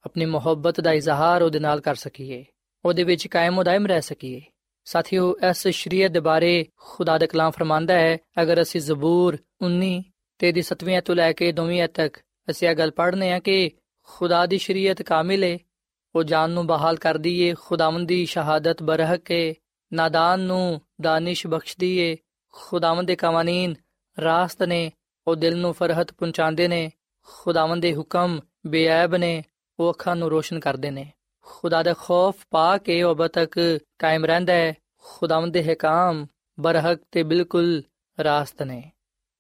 ਆਪਣੀ 0.05 0.25
ਮੁਹੱਬਤ 0.25 0.79
ਦਾ 0.81 0.91
ਇਜ਼ਹਾਰ 0.91 1.43
ਉਹਦੇ 1.43 1.59
ਨਾਲ 1.59 1.81
ਕਰ 1.81 1.95
ਸਕੀਏ 1.95 2.43
ਉਹਦੇ 2.86 3.03
ਵਿੱਚ 3.03 3.27
ਕਾਇਮ 3.27 3.59
ਉਦਾਇਮ 3.59 3.86
ਰਹਿ 3.88 4.01
ਸਕੀਏ 4.01 4.41
ਸਾਥੀਓ 4.88 5.33
ਇਸ 5.50 5.67
ਸ਼ਰੀਅਤ 5.67 6.12
ਦੇ 6.12 6.19
ਬਾਰੇ 6.19 6.65
ਖੁਦਾ 6.75 7.17
ਦਾ 7.17 7.25
ਕਲਾਮ 7.25 7.51
ਫਰਮਾਂਦਾ 7.51 7.93
ਹੈ 7.93 8.17
ਅਗਰ 8.41 8.62
ਅਸੀਂ 8.62 8.81
ਜ਼ਬੂਰ 8.81 9.38
19 9.63 9.91
ਤੇ 10.44 10.52
ਦੀ 10.52 10.60
7ਵੀਂ 10.60 11.02
ਤੋਂ 11.02 11.14
ਲੈ 11.14 11.32
ਕੇ 11.32 11.52
2ਵੀਂ 11.52 11.88
ਤੱਕ 11.88 12.16
ਅਸੀਂ 12.50 12.68
ਇਹ 12.68 12.74
ਗੱਲ 12.74 12.90
ਪੜ੍ਹਨੇ 12.90 13.32
ਆ 13.32 13.38
ਕਿ 13.38 13.70
ਖੁਦਾ 14.02 14.46
ਦੀ 14.46 14.58
ਸ਼ਰੀਅਤ 14.58 15.02
ਕਾਮਿਲ 15.02 15.44
ਹੈ 15.44 15.58
ਉਹ 16.14 16.24
ਜਾਨ 16.24 16.50
ਨੂੰ 16.50 16.66
ਬਹਾਲ 16.66 16.96
ਕਰਦੀ 16.96 17.40
ਏ, 17.40 17.54
ਖੁਦਾਵੰਦ 17.54 18.08
ਦੀ 18.08 18.26
ਸ਼ਹਾਦਤ 18.26 18.82
ਬਰਹਕ 18.82 19.30
ਹੈ 19.30 19.54
ਨਾਦਾਨ 19.92 20.40
ਨੂੰ 20.40 20.80
ਦਾਨਿਸ਼ 21.00 21.46
ਬਖਸ਼ਦੀ 21.46 21.98
ਏ, 21.98 22.16
ਖੁਦਾਵੰਦ 22.52 23.06
ਦੇ 23.06 23.16
ਕਾਨੂੰਨ 23.16 23.74
ਰਾਸਤ 24.20 24.62
ਨੇ, 24.62 24.92
ਉਹ 25.26 25.36
ਦਿਲ 25.36 25.56
ਨੂੰ 25.56 25.72
ਫਰਹਤ 25.72 26.12
ਪਹੁੰਚਾਉਂਦੇ 26.12 26.68
ਨੇ, 26.68 26.92
ਖੁਦਾਵੰਦ 27.22 27.82
ਦੇ 27.82 27.94
ਹੁਕਮ 27.94 28.40
ਬੇਅਬ 28.66 29.16
ਨੇ, 29.16 29.42
ਉਹ 29.80 29.92
ਅੱਖਾਂ 29.92 30.16
ਨੂੰ 30.16 30.30
ਰੋਸ਼ਨ 30.30 30.60
ਕਰਦੇ 30.60 30.90
ਨੇ। 30.90 31.12
ਖੁਦਾ 31.42 31.82
ਦਾ 31.82 31.94
ਖੌਫ 31.94 32.36
ਪਾ 32.50 32.78
ਕੇ 32.78 33.02
ਉਹ 33.02 33.14
ਅਬ 33.14 33.26
ਤੱਕ 33.26 33.78
ਕਾਇਮ 33.98 34.24
ਰਹਿੰਦਾ 34.24 34.52
ਹੈ 34.52 34.74
ਖੁਦਾਵੰਦ 35.02 35.52
ਦੇ 35.52 35.72
ਹਕਾਮ 35.72 36.26
ਬਰਹਕ 36.60 37.00
ਤੇ 37.10 37.22
ਬਿਲਕੁਲ 37.22 37.82
ਰਾਸਤ 38.24 38.62
ਨੇ। 38.62 38.90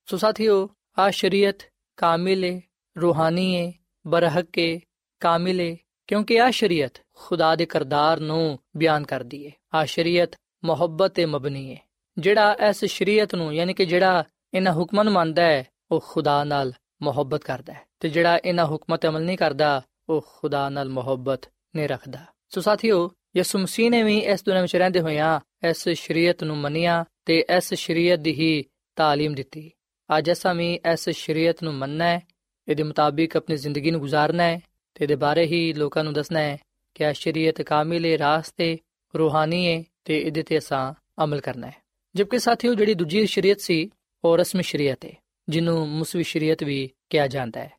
ਸੋ 0.06 0.16
ਸਾਥੀਓ 0.16 0.70
ਆ 0.97 1.09
ਸ਼ਰੀਅਤ 1.11 1.63
ਕਾਮਿਲ 1.97 2.43
ਹੈ 2.43 2.59
ਰੂਹਾਨੀ 2.95 3.55
ਹੈ 3.55 3.71
ਬਰਹਕ 4.05 4.59
ਹੈ 4.59 4.79
ਕਾਮਿਲ 5.21 5.59
ਹੈ 5.59 5.75
ਕਿਉਂਕਿ 6.09 6.39
ਆ 6.41 6.49
ਸ਼ਰੀਅਤ 6.51 6.99
ਖੁਦਾ 7.17 7.55
ਦੇ 7.55 7.65
ਕਰਦਾਰ 7.65 8.19
ਨੂੰ 8.19 8.57
ਬਿਆਨ 8.77 9.03
ਕਰਦੀ 9.03 9.45
ਹੈ 9.45 9.51
ਆ 9.73 9.83
ਸ਼ਰੀਅਤ 9.85 10.35
ਮੁਹੱਬਤ 10.63 11.13
ਤੇ 11.13 11.25
ਮਬਨੀ 11.25 11.71
ਹੈ 11.71 11.77
ਜਿਹੜਾ 12.17 12.55
ਇਸ 12.69 12.83
ਸ਼ਰੀਅਤ 12.87 13.35
ਨੂੰ 13.35 13.53
ਯਾਨੀ 13.55 13.73
ਕਿ 13.73 13.85
ਜਿਹੜਾ 13.85 14.23
ਇਹਨਾਂ 14.53 14.73
ਹੁਕਮਾਂ 14.73 15.03
ਨੂੰ 15.03 15.13
ਮੰਨਦਾ 15.13 15.43
ਹੈ 15.43 15.63
ਉਹ 15.91 16.01
ਖੁਦਾ 16.05 16.43
ਨਾਲ 16.43 16.73
ਮੁਹੱਬਤ 17.01 17.43
ਕਰਦਾ 17.43 17.73
ਹੈ 17.73 17.85
ਤੇ 17.99 18.09
ਜਿਹੜਾ 18.09 18.37
ਇਹਨਾਂ 18.37 18.65
ਹੁਕਮਾਂ 18.65 18.97
ਤੇ 18.97 19.07
ਅਮਲ 19.07 19.23
ਨਹੀਂ 19.23 19.37
ਕਰਦਾ 19.37 19.81
ਉਹ 20.09 20.21
ਖੁਦਾ 20.29 20.67
ਨਾਲ 20.69 20.89
ਮੁਹੱਬਤ 20.89 21.49
ਨਹੀਂ 21.75 21.87
ਰੱਖਦਾ 21.89 22.25
ਸੋ 22.49 22.61
ਸਾਥੀਓ 22.61 23.09
ਯਿਸੂ 23.35 23.59
ਮਸੀਹ 23.59 23.89
ਨੇ 23.91 24.01
ਵੀ 24.03 24.17
ਇਸ 24.17 24.43
ਦੁਨੀਆਂ 24.43 24.61
ਵਿੱਚ 24.61 24.75
ਰਹਿੰਦੇ 24.75 24.99
ਹੋਇਆਂ 24.99 25.39
ਇਸ 25.63 25.87
ਸ਼ਰੀਅਤ 25.89 26.43
ਨੂੰ 26.43 26.57
ਮੰਨਿਆ 26.57 27.03
ਤੇ 27.25 27.43
ਇਸ 27.57 27.73
ਸ਼ਰੀਅਤ 27.73 28.19
ਦੀ 28.19 28.33
ਹੀ 28.33 28.63
تعلیم 28.97 29.35
ਦਿੱਤੀ 29.35 29.69
ਅੱਜ 30.18 30.32
ਅਸਾਂ 30.32 30.54
ਵੀ 30.54 30.80
ਇਸ 30.92 31.10
ਸ਼ਰੀਅਤ 31.10 31.62
ਨੂੰ 31.62 31.74
ਮੰਨਣਾ 31.74 32.04
ਹੈ, 32.04 32.20
ਇਹਦੇ 32.68 32.82
ਮੁਤਾਬਿਕ 32.82 33.36
ਆਪਣੀ 33.36 33.56
ਜ਼ਿੰਦਗੀ 33.56 33.90
ਨੂੰ 33.90 34.00
گزارਣਾ 34.00 34.42
ਹੈ 34.42 34.60
ਤੇ 34.94 35.04
ਇਹਦੇ 35.04 35.14
ਬਾਰੇ 35.14 35.46
ਹੀ 35.46 35.72
ਲੋਕਾਂ 35.72 36.04
ਨੂੰ 36.04 36.12
ਦੱਸਣਾ 36.12 36.40
ਹੈ 36.40 36.58
ਕਿ 36.94 37.04
ਇਹ 37.04 37.12
ਸ਼ਰੀਅਤ 37.12 37.62
ਕਾਮਿਲ 37.62 38.04
ਹੈ, 38.04 38.18
ਰਾਸਤੇ 38.18 38.78
ਰੂਹਾਨੀ 39.18 39.68
ਹੈ 39.68 39.84
ਤੇ 40.04 40.18
ਇਹਦੇ 40.18 40.42
ਤੇ 40.42 40.58
ਅਸਾਂ 40.58 40.94
ਅਮਲ 41.24 41.40
ਕਰਨਾ 41.40 41.66
ਹੈ। 41.66 41.74
ਜਦਕਿ 42.14 42.38
ਸਾਥੀਓ 42.38 42.74
ਜਿਹੜੀ 42.74 42.94
ਦੂਜੀ 42.94 43.26
ਸ਼ਰੀਅਤ 43.26 43.60
ਸੀ, 43.60 43.90
ਉਹ 44.24 44.38
ਰਸਮ 44.38 44.60
ਸ਼ਰੀਅਤ 44.60 45.04
ਹੈ, 45.04 45.10
ਜਿਹਨੂੰ 45.48 45.88
ਮੁਸਵੀ 45.88 46.22
ਸ਼ਰੀਅਤ 46.22 46.64
ਵੀ 46.64 46.90
ਕਿਹਾ 47.10 47.26
ਜਾਂਦਾ 47.26 47.60
ਹੈ। 47.60 47.72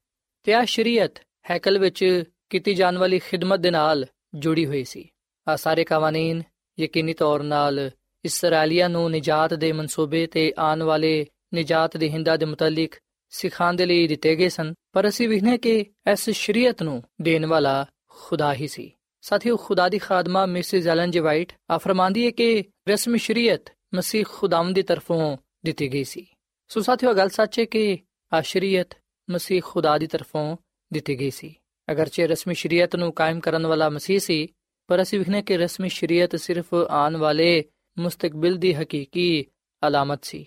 ਤੇ 0.44 0.54
ਆ 0.54 0.66
ਸ਼ਰੀਅਤ 0.66 1.12
ਹੈਕਲ 1.52 1.80
ਵਿੱਚ 1.80 2.24
ਕੀਤੀ 2.50 2.74
ਜਾਣ 2.74 2.98
ਵਾਲੀ 2.98 3.20
ਖਿਦਮਤ 3.20 3.60
ਦੇ 3.60 3.72
ਨਾਲ 3.72 4.06
ਜੁੜੀ 4.36 4.66
ਹੋਈ 4.66 4.84
ਸੀ। 4.84 5.10
ਆ 5.48 5.56
ਸਾਰੇ 5.56 5.84
ਕਾਨੂੰਨ 5.84 6.44
ਯਕੀਨੀ 6.80 7.14
ਤੌਰ 7.14 7.44
ਨਾਲ 7.44 7.92
ਇਸرائیਲੀਆਂ 8.26 8.90
ਨੂੰ 8.90 9.12
ਨਜਾਤ 9.12 9.54
ਦੇ 9.54 9.72
ਮਨਸੂਬੇ 9.72 10.28
ਤੇ 10.28 10.54
ਆਉਣ 10.58 10.84
ਵਾਲੇ 10.84 11.26
ਨਜਾਤ 11.56 11.98
ਦੇ 11.98 12.10
ਹਿੰਦਾ 12.10 12.38
ਦੇ 12.38 12.46
ਮੁਤਲਕ 12.46 12.92
ਸਿਖਾਉਣ 13.30 13.76
ਦੇ 13.76 13.86
ਲਈ 13.86 14.08
ਦਿੱਤੇ 14.08 14.36
ਗਏ 14.36 14.50
ਸਨ, 14.50 14.74
ਪਰ 14.92 15.08
ਅਸੀਂ 15.08 15.30
ਵਿਖਨੇ 15.30 15.58
ਕਿ 15.58 15.86
ਇਸ 16.12 16.30
ਸ਼ਰੀਅਤ 16.30 16.84
ਨੂੰ 16.84 17.04
ਦੇਣ 17.22 17.46
ਵਾਲਾ 17.46 17.86
ਖੁਦਾ 18.10 18.54
ਹੀ 18.54 18.68
ਸੀ। 18.68 18.92
ਸਾਥੀਓ, 19.22 19.58
ਖੁਦਾ 19.58 19.90
ਦੀ 19.90 19.98
ਖਾਦਮਾ 19.98 20.46
ਮਿਸਿਸ 20.46 20.88
ਐਲਨ 20.88 21.12
ਜੀ 21.12 21.20
ਵਾਈਟ 21.20 21.54
ਆ 21.70 21.78
ਫਰਮਾਂਦੀ 21.78 22.26
ਹੈ 22.26 22.32
ਕਿ 22.32 22.64
ਰਸਮੀ 22.90 23.18
ਸ਼ਰੀਅਤ 23.18 23.74
ਮਸੀਹ 23.96 24.26
ਖੁਦਾਵੰਦ 24.30 24.76
ਦੀ 24.76 24.82
ਤਰਫੋਂ 24.82 25.38
ਦਿੱਤੀ 25.66 25.94
ਗਈ 25.94 26.04
ਸੀ। 26.04 26.26
ਸੋ 26.68 26.82
ਸਾਥੀਓ 26.82 27.14
ਗੱਲ 27.14 27.30
ਸੱਚ 27.30 27.60
ਹੈ 27.60 27.66
ਕਿ 27.66 27.98
ਆ 28.34 28.42
ਸ਼ਰੀਅਤ 28.42 28.98
ਮਸੀਹ 29.30 29.62
ਖੁਦਾ 29.66 29.98
ਦੀ 29.98 30.08
ਤਰਫੋਂ 30.08 30.58
ਦਿੱਤੀ 30.94 31.20
ਗਈ 31.20 31.30
ਸੀ। 31.30 31.56
ਅਗਰਚੇ 31.92 32.28
ਰਸਮੀ 32.28 32.54
ਸ਼ਰੀਅਤ 32.54 32.96
ਨੂੰ 32.96 33.14
ਕਾਇਮ 33.14 33.40
ਕਰਨ 33.40 33.68
ਵਾਲਾ 33.68 33.90
ਮਸੀਹ 33.90 34.20
ਸੀ, 34.20 34.48
ਪਰ 34.88 35.02
ਅਸੀਂ 35.02 35.20
ਵਿਖਨੇ 35.20 35.42
ਕਿ 35.42 35.58
ਰਸਮੀ 35.58 35.90
ਸ਼ਰੀਅਤ 35.90 36.36
ਸਿਰਫ 36.36 36.74
ਆਉਣ 36.74 37.18
ਵਾਲੇ 37.18 37.66
ਮੁਸਤਕਬਲ 38.00 38.58
ਦੀ 38.58 38.74
ਹਕੀਕੀ 38.74 39.46
ਅਲਾਮਤ 39.88 40.26
ਸੀ। 40.26 40.46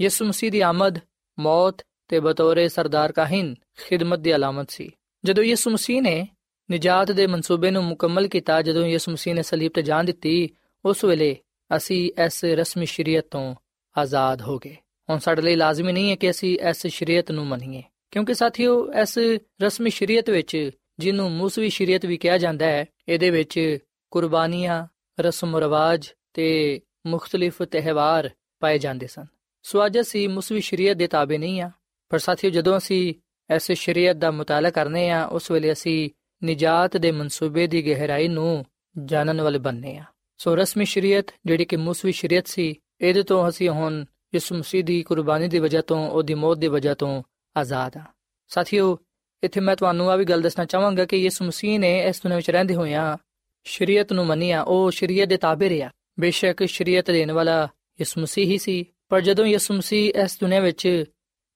ਯਿਸੂ 0.00 0.24
ਮਸੀਹ 0.24 0.50
ਦੀ 0.50 0.60
ਆਮਦ, 0.60 0.98
ਮੌਤ 1.38 1.82
ਤੇ 2.08 2.20
ਬਤੌਰੇ 2.20 2.68
ਸਰਦਾਰ 2.68 3.12
ਕਾਹਿਨ 3.12 3.54
ਖਿਦਮਤ 3.78 4.18
ਦੀ 4.18 4.34
ਅਲਾਮਤ 4.34 4.70
ਸੀ। 4.70 4.90
ਜਦੋਂ 5.24 5.44
ਯਿਸੂ 5.44 5.70
ਮਸੀਹ 5.70 6.02
ਨੇ 6.02 6.28
ਨਜਾਤ 6.72 7.12
ਦੇ 7.12 7.26
ਮਨਸੂਬੇ 7.26 7.70
ਨੂੰ 7.70 7.84
ਮੁਕੰਮਲ 7.84 8.28
ਕੀਤਾ, 8.28 8.62
ਜਦੋਂ 8.62 8.86
ਯਿਸੂ 8.86 9.12
ਮਸੀਹ 9.12 9.34
ਨੇ 9.34 9.42
ਸਲੀਬ 9.42 9.72
ਤੇ 9.74 9.82
ਜਾਨ 9.82 10.06
ਦਿੱਤੀ, 10.06 10.48
ਉਸ 10.84 11.04
ਵੇਲੇ 11.04 11.36
ਅਸੀਂ 11.76 12.10
ਇਸ 12.24 12.44
ਰਸਮੀ 12.44 12.86
ਸ਼ਰੀਅਤ 12.86 13.26
ਤੋਂ 13.30 13.54
ਆਜ਼ਾਦ 13.98 14.42
ਹੋ 14.42 14.58
ਗਏ। 14.58 14.76
ਹੁਣ 15.10 15.18
ਸਾਡੇ 15.18 15.42
ਲਈ 15.42 15.54
ਲਾਜ਼ਮੀ 15.54 15.92
ਨਹੀਂ 15.92 16.10
ਹੈ 16.10 16.16
ਕਿ 16.16 16.30
ਅਸੀਂ 16.30 16.58
ਇਸ 16.58 16.86
ਸ਼ਰੀਅਤ 16.86 17.30
ਨੂੰ 17.30 17.46
ਮੰਨੀਏ, 17.46 17.82
ਕਿਉਂਕਿ 18.10 18.34
ਸਾਥੀਓ, 18.34 18.92
ਇਸ 18.92 19.18
ਰਸਮੀ 19.62 19.90
ਸ਼ਰੀਅਤ 19.90 20.30
ਵਿੱਚ 20.30 20.70
ਜਿਹਨੂੰ 20.98 21.30
ਮੂਸਵੀ 21.30 21.70
ਸ਼ਰੀਅਤ 21.70 22.06
ਵੀ 22.06 22.16
ਕਿਹਾ 22.16 22.38
ਜਾਂਦਾ 22.38 22.66
ਹੈ, 22.66 22.84
ਇਹਦੇ 23.08 23.30
ਵਿੱਚ 23.30 23.78
ਕੁਰਬਾਨੀਆਂ 24.10 24.86
ਰਸਮ 25.20 25.56
ਰਿਵਾਜ 25.56 26.12
ਤੇ 26.32 26.80
ਮੁxtਲਿਫ 27.06 27.62
ਤਿਹਵਾਰ 27.62 28.30
ਪਾਏ 28.60 28.78
ਜਾਂਦੇ 28.78 29.06
ਸਨ। 29.06 29.24
ਸੋ 29.64 29.84
ਅੱਜ 29.86 30.00
ਅਸੀਂ 30.00 30.28
ਮੂਸਵੀ 30.28 30.60
ਸ਼ਰੀਅਤ 30.60 30.96
ਦੇ 30.96 31.06
ਤਾਬੇ 31.06 31.38
ਨਹੀਂ 31.38 31.60
ਆ 31.60 31.70
ਪਰ 32.08 32.18
ਸਾਥੀਓ, 32.18 32.50
ਜਦੋਂ 32.50 32.76
ਅਸੀਂ 32.76 33.14
ਇਸ 33.54 33.72
ਸ਼ਰੀਅਤ 33.72 34.16
ਦਾ 34.16 34.30
ਮੁਤਾਲਾ 34.30 34.70
ਕਰਨੇ 34.70 35.10
ਆ 35.10 35.24
ਉਸ 35.24 35.50
ਵੇਲੇ 35.50 35.72
ਅਸੀਂ 35.72 36.10
ਨਜਾਤ 36.42 36.96
ਦੇ 36.96 37.12
ਮਨਸੂਬੇ 37.12 37.66
ਦੀ 37.66 37.82
ਗਹਿਰਾਈ 37.86 38.28
ਨੂੰ 38.28 38.64
ਜਾਣਨ 39.04 39.40
ਵਾਲੇ 39.40 39.58
ਬਣਨੇ 39.58 39.96
ਆ 39.96 40.04
ਸੋ 40.38 40.54
ਰਸਮੀ 40.56 40.84
ਸ਼ਰੀਅਤ, 40.84 41.26
ਜਿਹੜੀ 41.46 41.64
ਕਿ 41.64 41.76
ਮੂਸਵੀ 41.76 42.12
ਸ਼ਰੀਅਤ 42.12 42.46
ਸੀ, 42.46 42.74
ਇਹਦੇ 43.00 43.22
ਤੋਂ 43.22 43.48
ਅਸੀਂ 43.48 43.68
ਹੁਣ 43.68 44.04
ਯਿਸੂ 44.34 44.54
ਮਸੀਹ 44.54 44.84
ਦੀ 44.84 45.02
ਕੁਰਬਾਨੀ 45.02 45.48
ਦੀ 45.48 45.58
ਵਜ੍ਹਾ 45.58 45.82
ਤੋਂ, 45.82 46.08
ਉਹਦੀ 46.08 46.34
ਮੌਤ 46.34 46.58
ਦੀ 46.58 46.68
ਵਜ੍ਹਾ 46.68 46.94
ਤੋਂ 46.94 47.22
ਆਜ਼ਾਦ 47.56 47.96
ਆ 47.96 48.04
ਸਾਥੀਓ, 48.50 48.98
ਇੱਥੇ 49.42 49.60
ਮੈਂ 49.60 49.76
ਤੁਹਾਨੂੰ 49.76 50.10
ਆ 50.10 50.16
ਵੀ 50.16 50.24
ਗੱਲ 50.24 50.42
ਦੱਸਣਾ 50.42 50.64
ਚਾਹਾਂਗਾ 50.64 51.04
ਕਿ 51.04 51.16
ਯਿਸੂ 51.16 51.44
ਮਸੀਹ 51.44 51.78
ਨੇ 51.78 51.98
ਇਸ 52.08 52.20
ਦੁਨੀਆਂ 52.22 52.38
ਵਿੱਚ 52.38 52.50
ਰਹਿੰਦੇ 52.50 52.74
ਹੋਇਆਂ 52.74 53.16
ਸ਼ਰੀਅਤ 53.64 54.12
ਨੂੰ 54.12 54.26
ਮੰਨਿਆ। 54.26 54.62
ਉਹ 54.62 54.90
ਸ਼ਰੀਅਤ 54.90 55.28
ਦੇ 55.28 55.36
ਤਾਬੇ 55.36 55.68
ਰਿਹਾ। 55.68 55.90
ਬੇਸ਼ੱਕ 56.20 56.64
ਸ਼ਰੀਅਤ 56.64 57.10
ਦੇਣ 57.10 57.32
ਵਾਲਾ 57.32 57.68
ਯਿਸੂ 58.00 58.20
ਮਸੀਹ 58.20 58.46
ਹੀ 58.46 58.58
ਸੀ। 58.58 58.84
ਪਰ 59.08 59.20
ਜਦੋਂ 59.20 59.46
ਯਿਸੂ 59.46 59.74
ਮਸੀਹ 59.74 60.12
ਇਸ 60.24 60.38
ਦੁਨੀਆਂ 60.40 60.60
ਵਿੱਚ 60.60 61.04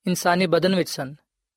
ਇਨਸਾਨੀ 0.06 0.46
ਬਦਨ 0.46 0.74
ਵਿੱਚ 0.74 0.90
ਸਨ, 0.90 1.14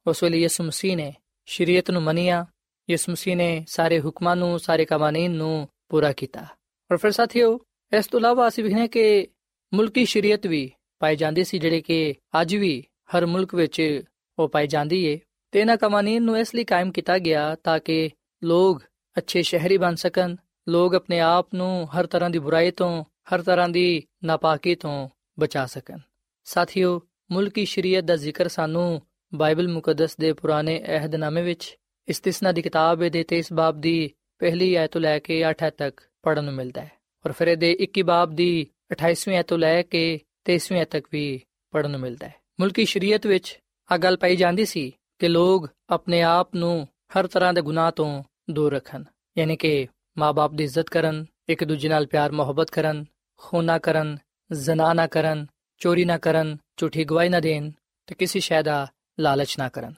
ਉਸ 0.07 0.23
ਵੇਲੇ 0.23 0.37
ਯਿਸੂ 0.37 0.63
ਮਸੀਹ 0.63 0.97
ਨੇ 0.97 1.13
ਸ਼ਰੀਅਤ 1.45 1.91
ਨੂੰ 1.91 2.01
ਮੰਨਿਆ, 2.01 2.45
ਯਿਸੂ 2.89 3.11
ਮਸੀਹ 3.11 3.35
ਨੇ 3.35 3.65
ਸਾਰੇ 3.67 3.99
ਹੁਕਮਾਂ 3.99 4.35
ਨੂੰ, 4.35 4.59
ਸਾਰੇ 4.59 4.85
ਕਾਨੂੰਨ 4.85 5.31
ਨੂੰ 5.31 5.67
ਪੂਰਾ 5.89 6.13
ਕੀਤਾ। 6.13 6.45
ਔਰ 6.91 6.97
ਫਿਰ 6.97 7.11
ਸਾਥੀਓ, 7.11 7.59
ਇਸ 7.97 8.07
ਤੋਂ 8.07 8.19
ਇਲਾਵਾ 8.19 8.47
ਅਸੀਂ 8.47 8.63
ਵਿਖਨੇ 8.63 8.87
ਕਿ 8.87 9.27
ਮੁਲਕੀ 9.73 10.05
ਸ਼ਰੀਅਤ 10.05 10.47
ਵੀ 10.47 10.71
ਪਾਈ 10.99 11.15
ਜਾਂਦੀ 11.15 11.43
ਸੀ, 11.43 11.59
ਜਿਹੜੇ 11.59 11.81
ਕਿ 11.81 12.15
ਅੱਜ 12.41 12.55
ਵੀ 12.55 12.83
ਹਰ 13.17 13.25
ਮੁਲਕ 13.25 13.55
ਵਿੱਚ 13.55 14.01
ਉਹ 14.39 14.49
ਪਾਈ 14.49 14.67
ਜਾਂਦੀ 14.67 15.05
ਏ। 15.05 15.19
ਤੇ 15.51 15.59
ਇਹਨਾਂ 15.59 15.77
ਕਵਾਨੀਨ 15.77 16.23
ਨੂੰ 16.23 16.39
ਇਸ 16.39 16.55
ਲਈ 16.55 16.63
ਕਾਇਮ 16.63 16.91
ਕੀਤਾ 16.91 17.17
ਗਿਆ 17.17 17.55
ਤਾਂ 17.55 17.79
ਕਿ 17.79 18.09
ਲੋਕ 18.43 18.83
ਅੱਛੇ 19.17 19.41
ਸ਼ਹਿਰੀ 19.41 19.77
ਬਣ 19.77 19.95
ਸਕਣ, 19.95 20.35
ਲੋਕ 20.69 20.95
ਆਪਣੇ 20.95 21.19
ਆਪ 21.19 21.53
ਨੂੰ 21.53 21.87
ਹਰ 21.95 22.07
ਤਰ੍ਹਾਂ 22.07 22.29
ਦੀ 22.29 22.39
ਬੁਰਾਈ 22.39 22.71
ਤੋਂ, 22.71 23.03
ਹਰ 23.03 23.41
ਤਰ੍ਹਾਂ 23.41 23.69
ਦੀ 23.69 24.03
ਨਾਪਾਕੀ 24.23 24.75
ਤੋਂ 24.75 25.09
ਬਚਾ 25.41 25.65
ਸਕਣ। 25.65 25.97
ਸਾਥੀਓ, 26.43 27.01
ਮੁਲਕੀ 27.31 27.65
ਸ਼ਰੀਅਤ 27.65 28.03
ਦਾ 28.03 28.15
ਜ਼ਿਕਰ 28.15 28.47
ਸਾਨੂੰ 28.47 29.01
ਬਾਈਬਲ 29.35 29.67
ਮੁਕੱਦਸ 29.67 30.17
ਦੇ 30.17 30.33
ਪੁਰਾਣੇ 30.33 30.83
ਅਹਿਦਨਾਮੇ 30.87 31.41
ਵਿੱਚ, 31.41 31.77
ਇਸਤਿਸਨਾ 32.07 32.51
ਦੀ 32.51 32.61
ਕਿਤਾਬ 32.61 32.99
ਦੇ 32.99 33.23
23 33.23 33.53
ਬਾਬ 33.53 33.81
ਦੀ 33.81 34.11
ਪਹਿਲੀ 34.39 34.75
ਆਇਤ 34.75 34.91
ਤੋਂ 34.91 35.01
ਲੈ 35.01 35.19
ਕੇ 35.19 35.45
8 35.49 35.69
ਤੱਕ 35.77 36.01
ਪੜਨ 36.21 36.43
ਨੂੰ 36.43 36.53
ਮਿਲਦਾ 36.53 36.81
ਹੈ। 36.81 36.91
ਔਰ 37.25 37.31
ਫਿਰ 37.31 37.47
ਇਹਦੇ 37.47 37.77
21 37.79 38.01
ਬਾਬ 38.01 38.35
ਦੀ 38.35 38.67
28ਵੀਂ 38.91 39.35
ਆਇਤ 39.35 39.47
ਤੋਂ 39.47 39.57
ਲੈ 39.57 39.81
ਕੇ 39.81 40.19
23ਵੀਂ 40.45 40.79
ਆਇਤ 40.79 40.91
ਤੱਕ 40.91 41.07
ਵੀ 41.11 41.41
ਪੜਨ 41.71 41.91
ਨੂੰ 41.91 41.99
ਮਿਲਦਾ 41.99 42.27
ਹੈ। 42.27 42.35
ਮੁਲਕੀ 42.59 42.85
ਸ਼ਰੀਅਤ 42.85 43.27
ਵਿੱਚ 43.27 43.59
ਆ 43.91 43.97
ਗੱਲ 43.97 44.17
ਪਾਈ 44.17 44.35
ਜਾਂਦੀ 44.35 44.65
ਸੀ 44.65 44.91
ਕਿ 45.19 45.27
ਲੋਕ 45.27 45.69
ਆਪਣੇ 45.89 46.21
ਆਪ 46.21 46.55
ਨੂੰ 46.55 46.87
ਹਰ 47.17 47.27
ਤਰ੍ਹਾਂ 47.27 47.53
ਦੇ 47.53 47.61
ਗੁਨਾਹ 47.61 47.91
ਤੋਂ 47.91 48.23
ਦੂਰ 48.49 48.73
ਰੱਖਣ। 48.73 49.03
ਯਾਨੀ 49.37 49.55
ਕਿ 49.55 49.87
ਮਾਪੇ 50.17 50.57
ਦੀ 50.57 50.63
ਇੱਜ਼ਤ 50.63 50.89
ਕਰਨ, 50.89 51.25
ਇੱਕ 51.49 51.63
ਦੂਜੇ 51.63 51.89
ਨਾਲ 51.89 52.05
ਪਿਆਰ 52.05 52.31
ਮੁਹੱਬਤ 52.31 52.71
ਕਰਨ, 52.71 53.05
ਖੂਨਾ 53.37 53.79
ਕਰਨ 53.79 54.17
ਜ਼ਨਾ 54.52 54.92
ਨਾ 54.92 55.06
ਕਰਨ 55.06 55.46
ਚੋਰੀ 55.78 56.04
ਨਾ 56.04 56.18
ਕਰਨ 56.18 56.56
ਝੂਠੀ 56.76 57.04
ਗਵਾਹੀ 57.04 57.28
ਨਾ 57.28 57.40
ਦੇਣ 57.40 57.70
ਤੇ 58.06 58.14
ਕਿਸੇ 58.14 58.40
ਸ਼ੈ 58.40 58.62
ਦਾ 58.62 58.86
ਲਾਲਚ 59.20 59.58
ਨਾ 59.58 59.68
ਕਰਨ 59.68 59.94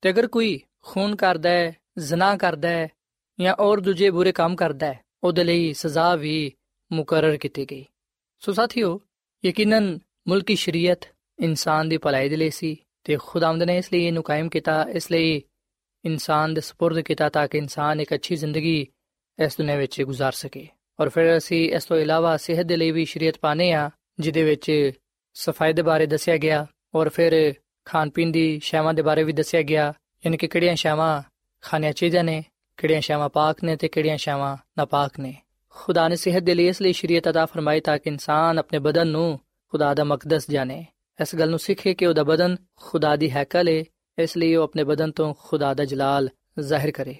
ਤੇ 0.00 0.10
ਅਗਰ 0.10 0.26
ਕੋਈ 0.26 0.60
ਖੂਨ 0.82 1.16
ਕਰਦਾ 1.16 1.50
ਹੈ 1.50 1.74
ਜ਼ਨਾ 1.98 2.36
ਕਰਦਾ 2.36 2.68
ਹੈ 2.68 2.88
ਜਾਂ 3.40 3.54
ਔਰ 3.58 3.80
ਦੂਜੇ 3.80 4.10
ਬੁਰੇ 4.10 4.32
ਕੰਮ 4.32 4.56
ਕਰਦਾ 4.56 4.86
ਹੈ 4.86 5.00
ਉਹਦੇ 5.24 5.44
ਲਈ 5.44 5.72
ਸਜ਼ਾ 5.72 6.16
ਵੀ 6.16 6.52
ਮੁਕਰਰ 6.92 7.36
ਕੀਤੀ 7.36 7.64
ਗਈ 7.64 7.84
ਸੋ 8.40 8.52
ਸਾਥੀਓ 8.52 9.00
ਯਕੀਨਨ 9.44 9.98
ਮੁਲਕੀ 10.28 10.54
ਸ਼ਰੀਅਤ 10.54 11.04
ਇਨਸਾਨ 11.42 11.88
ਦੀ 11.88 11.98
ਭਲਾਈ 11.98 12.28
ਦੇ 12.28 12.36
ਲਈ 12.36 12.50
ਸੀ 12.50 12.76
ਤੇ 13.04 13.16
ਖੁਦਾਵੰਦ 13.16 13.62
ਨੇ 13.62 13.78
ਇਸ 13.78 13.92
ਲਈ 13.92 14.04
ਇਹਨੂੰ 14.04 14.22
ਕਾਇਮ 14.22 14.48
ਕੀਤਾ 14.48 14.82
ਇਸ 14.92 15.10
ਲਈ 15.10 15.42
ਇਨਸਾਨ 16.04 16.54
ਦੇ 16.54 16.60
سپرد 16.60 17.02
ਕੀਤਾ 17.02 17.28
ਤਾਂ 17.28 17.48
ਕਿ 17.48 17.58
ਇਨਸਾਨ 17.58 18.00
ਇੱਕ 18.00 18.14
ਅੱਛੀ 18.14 18.36
ਜ਼ਿੰਦਗੀ 18.36 18.86
ਇਸ 19.38 19.56
ਦੁਨੀਆਂ 19.56 19.76
ਵਿੱਚ 19.76 20.02
گزار 20.02 20.30
ਸਕੇ 20.30 20.68
ਔਰ 20.99 21.09
ਫਿਰ 21.09 21.37
ਅਸੀਂ 21.37 21.71
ਇਸ 21.71 21.85
ਤੋਂ 21.85 21.97
ਇਲਾਵਾ 21.97 22.37
ਸਿਹਤ 22.37 22.65
ਦੇ 22.65 22.77
ਲਈ 22.77 22.91
ਵੀ 22.91 23.05
ਸ਼ਰੀਅਤ 23.05 23.37
ਪਾਣੇ 23.41 23.71
ਆ 23.73 23.89
ਜਿਹਦੇ 24.19 24.43
ਵਿੱਚ 24.43 24.91
ਸਫ਼ਾਈ 25.33 25.73
ਦੇ 25.73 25.81
ਬਾਰੇ 25.81 26.05
ਦੱਸਿਆ 26.05 26.37
ਗਿਆ 26.37 26.65
ਔਰ 26.95 27.09
ਫਿਰ 27.09 27.53
ਖਾਣ 27.85 28.09
ਪੀਣ 28.09 28.31
ਦੀ 28.31 28.59
ਸ਼ੈਵਾਂ 28.63 28.93
ਦੇ 28.93 29.01
ਬਾਰੇ 29.01 29.23
ਵੀ 29.23 29.33
ਦੱਸਿਆ 29.33 29.61
ਗਿਆ, 29.61 29.93
ਯਾਨੀ 30.25 30.37
ਕਿ 30.37 30.47
ਕਿਹੜੀਆਂ 30.47 30.75
ਸ਼ੈਵਾਂ 30.75 31.21
ਖਾਣੀਆਂ 31.61 31.93
ਚਾਹੀਦੀਆਂ 31.93 32.23
ਨੇ, 32.23 32.43
ਕਿਹੜੀਆਂ 32.77 33.01
ਸ਼ੈਵਾਂ 33.01 33.29
ਪਾਕ 33.29 33.63
ਨੇ 33.63 33.75
ਤੇ 33.75 33.87
ਕਿਹੜੀਆਂ 33.87 34.17
ਸ਼ੈਵਾਂ 34.17 34.57
ਨਾਪਾਕ 34.77 35.19
ਨੇ। 35.19 35.35
ਖੁਦਾ 35.69 36.07
ਨੇ 36.07 36.15
ਸਿਹਤ 36.15 36.43
ਦੇ 36.43 36.53
ਲਈ 36.53 36.67
ਇਸ 36.67 36.81
ਲਈ 36.81 36.93
ਸ਼ਰੀਅਤ 36.93 37.29
ਅਤਾ 37.29 37.45
ਫਰਮਾਈ 37.45 37.79
ਤਾਂ 37.79 37.97
ਕਿ 37.97 38.09
ਇਨਸਾਨ 38.09 38.59
ਆਪਣੇ 38.59 38.79
ਬਦਨ 38.79 39.07
ਨੂੰ 39.07 39.39
ਖੁਦਾ 39.69 39.93
ਦਾ 39.93 40.03
ਮਕਦਸ 40.03 40.49
ਜਾਣੇ। 40.51 40.85
ਇਸ 41.21 41.35
ਗੱਲ 41.35 41.49
ਨੂੰ 41.49 41.59
ਸਿੱਖੇ 41.59 41.93
ਕਿ 41.93 42.05
ਉਹਦਾ 42.05 42.23
ਬਦਨ 42.23 42.55
ਖੁਦਾ 42.75 43.15
ਦੀ 43.15 43.31
ਹੈਕਲ 43.31 43.67
ਹੈ 43.67 43.83
ਇਸ 44.17 44.37
ਲਈ 44.37 44.55
ਉਹ 44.55 44.63
ਆਪਣੇ 44.63 44.83
ਬਦਨ 44.83 45.11
ਤੋਂ 45.11 45.33
ਖੁਦਾ 45.39 45.73
ਦਾ 45.73 45.85
ਜਲਾਲ 45.85 46.29
ਜ਼ਾਹਿਰ 46.59 46.91
ਕਰੇ। 46.91 47.15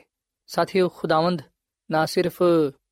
ਸਾਥੀਓ, 0.47 0.89
ਖੁਦਾਵੰਦ 0.89 1.41
ਨਾ 1.91 2.05
ਸਿਰਫ 2.05 2.43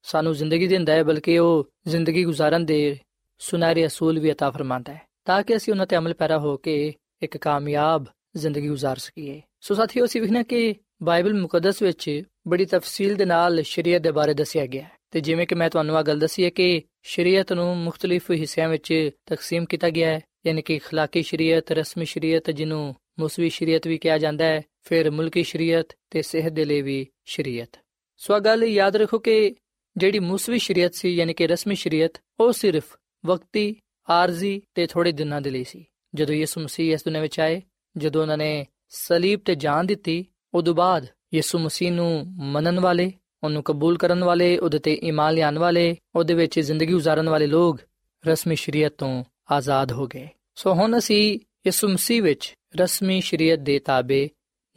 ਸਾਨੂੰ 0.07 0.33
ਜ਼ਿੰਦਗੀ 0.33 0.67
ਦਿੰਦਾ 0.67 0.93
ਹੈ, 0.93 1.03
ਬਲਕਿ 1.03 1.39
ਉਹ 1.39 1.69
ਜ਼ਿੰਦਗੀ 1.87 2.25
گزارਣ 2.25 2.59
ਦੇ 2.59 2.97
ਸੁਨਹਿਰੇ 3.39 3.85
ਅਸੂਲ 3.85 4.19
ਵੀ 4.19 4.29
عطا 4.29 4.51
ਫਰਮਾਉਂਦਾ 4.51 4.93
ਹੈ, 4.93 5.01
ਤਾਂ 5.25 5.43
ਕਿ 5.43 5.55
ਅਸੀਂ 5.55 5.73
ਉਹਨਾਂ 5.73 5.85
ਤੇ 5.85 5.97
ਅਮਲ 5.97 6.13
ਪੈਰਾ 6.13 6.39
ਹੋ 6.39 6.57
ਕੇ 6.57 6.93
ਇੱਕ 7.21 7.37
ਕਾਮਯਾਬ 7.37 8.05
ਜ਼ਿੰਦਗੀ 8.35 8.69
گزار 8.69 8.95
ਸਕੀਏ। 8.97 9.41
ਸੋ 9.61 9.75
ਸਾਥੀਓ, 9.75 10.05
ਅਸੀਂ 10.05 10.21
ਵਿਖਣਾ 10.21 10.43
ਕਿ 10.43 10.75
ਬਾਈਬਲ 11.03 11.33
ਮੁਕੱਦਸ 11.33 11.81
ਵਿੱਚ 11.81 12.23
ਬੜੀ 12.47 12.65
ਤਫਸੀਲ 12.65 13.15
ਦੇ 13.15 13.25
ਨਾਲ 13.25 13.61
ਸ਼ਰੀਅਤ 13.61 14.01
ਦੇ 14.01 14.11
ਬਾਰੇ 14.11 14.33
ਦੱਸਿਆ 14.33 14.65
ਗਿਆ 14.65 14.83
ਹੈ। 14.83 14.91
ਤੇ 15.11 15.19
ਜਿਵੇਂ 15.19 15.47
ਕਿ 15.47 15.55
ਮੈਂ 15.55 15.69
ਤੁਹਾਨੂੰ 15.69 15.97
ਆ 15.97 16.01
ਗੱਲ 16.01 16.19
ਦੱਸੀ 16.19 16.43
ਹੈ 16.43 16.49
ਕਿ 16.49 16.81
ਸ਼ਰੀਅਤ 17.03 17.53
ਨੂੰ 17.53 17.77
ਮੁxtਲਿਫ 17.77 18.31
ਹਿੱਸਿਆਂ 18.31 18.69
ਵਿੱਚ 18.69 19.09
ਤਕਸੀਮ 19.25 19.65
ਕੀਤਾ 19.65 19.89
ਗਿਆ 19.89 20.09
ਹੈ, 20.09 20.19
ਯਾਨੀ 20.45 20.61
ਕਿ 20.61 20.75
اخلاقی 20.75 21.23
ਸ਼ਰੀਅਤ, 21.23 21.71
ਰਸਮੀ 21.71 22.05
ਸ਼ਰੀਅਤ, 22.05 22.51
ਜਿਹਨੂੰ 22.51 22.95
ਮੌਸਵੀ 23.19 23.49
ਸ਼ਰੀਅਤ 23.49 23.87
ਵੀ 23.87 23.97
ਕਿਹਾ 23.97 24.17
ਜਾਂਦਾ 24.17 24.45
ਹੈ, 24.45 24.61
ਫਿਰ 24.83 25.11
ਮੁਲਕੀ 25.11 25.43
ਸ਼ਰੀਅਤ 25.43 25.87
ਤੇ 26.09 26.21
ਸਿਹਤ 26.21 26.51
ਦੇ 26.51 26.65
ਲਈ 26.65 26.81
ਵੀ 26.81 27.07
ਸ਼ਰੀਅਤ। 27.25 27.79
ਸੋ 28.17 28.39
ਗੱਲ 28.39 28.63
ਯਾਦ 28.63 28.95
ਰੱਖੋ 28.95 29.19
ਕਿ 29.19 29.55
ਜਿਹੜੀ 29.97 30.19
ਮੂਸਵੀ 30.19 30.59
ਸ਼ਰੀਅਤ 30.59 30.95
ਸੀ, 30.95 31.09
ਯਾਨੀ 31.09 31.33
ਕਿ 31.33 31.47
ਰਸਮੀ 31.47 31.75
ਸ਼ਰੀਅਤ, 31.75 32.21
ਉਹ 32.39 32.53
ਸਿਰਫ 32.53 32.97
ਵਕਤੀ, 33.25 33.75
ਆਰਜ਼ੀ 34.09 34.61
ਤੇ 34.73 34.87
ਥੋੜੇ 34.87 35.11
ਦਿਨਾਂ 35.11 35.41
ਦੇ 35.41 35.49
ਲਈ 35.49 35.63
ਸੀ। 35.63 35.85
ਜਦੋਂ 36.15 36.35
ਯਿਸੂ 36.35 36.61
ਮਸੀਹ 36.61 36.93
ਇਸ 36.93 37.03
ਦੁਨੀਆਂ 37.03 37.21
ਵਿੱਚ 37.21 37.39
ਆਏ, 37.39 37.61
ਜਦੋਂ 37.97 38.21
ਉਹਨਾਂ 38.21 38.37
ਨੇ 38.37 38.67
ਸਲੀਬ 38.89 39.39
ਤੇ 39.45 39.55
ਜਾਨ 39.55 39.85
ਦਿੱਤੀ, 39.85 40.25
ਉਦੋਂ 40.53 40.75
ਬਾਅਦ 40.75 41.07
ਯਿਸੂ 41.33 41.59
ਮਸੀਹ 41.59 41.91
ਨੂੰ 41.91 42.33
ਮੰਨਣ 42.37 42.79
ਵਾਲੇ, 42.79 43.13
ਉਹਨੂੰ 43.43 43.63
ਕਬੂਲ 43.63 43.97
ਕਰਨ 43.97 44.23
ਵਾਲੇ, 44.23 44.57
ਉਹਦੇ 44.57 44.79
ਤੇ 44.79 44.99
ਈਮਾਨ 45.03 45.33
ਲਿਆਉਣ 45.33 45.57
ਵਾਲੇ, 45.57 45.97
ਉਹਦੇ 46.15 46.33
ਵਿੱਚ 46.33 46.59
ਜ਼ਿੰਦਗੀ 46.59 46.93
گزارਣ 46.93 47.29
ਵਾਲੇ 47.29 47.47
ਲੋਕ 47.47 47.79
ਰਸਮੀ 48.27 48.55
ਸ਼ਰੀਅਤ 48.55 48.93
ਤੋਂ 48.97 49.23
ਆਜ਼ਾਦ 49.51 49.91
ਹੋ 49.91 50.07
ਗਏ। 50.07 50.27
ਸੋ 50.55 50.73
ਹੁਣ 50.73 50.97
ਅਸੀਂ 50.97 51.33
ਯਿਸੂ 51.67 51.87
ਮਸੀਹ 51.87 52.23
ਵਿੱਚ 52.23 52.53
ਰਸਮੀ 52.79 53.21
ਸ਼ਰੀਅਤ 53.21 53.59
ਦੇ 53.59 53.79
ਤਾਬੇ 53.79 54.29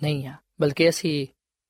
ਨਹੀਂ 0.02 0.26
ਆ 0.26 0.34
ਬਲਕਿ 0.60 0.88
ਅਸੀਂ 0.88 1.26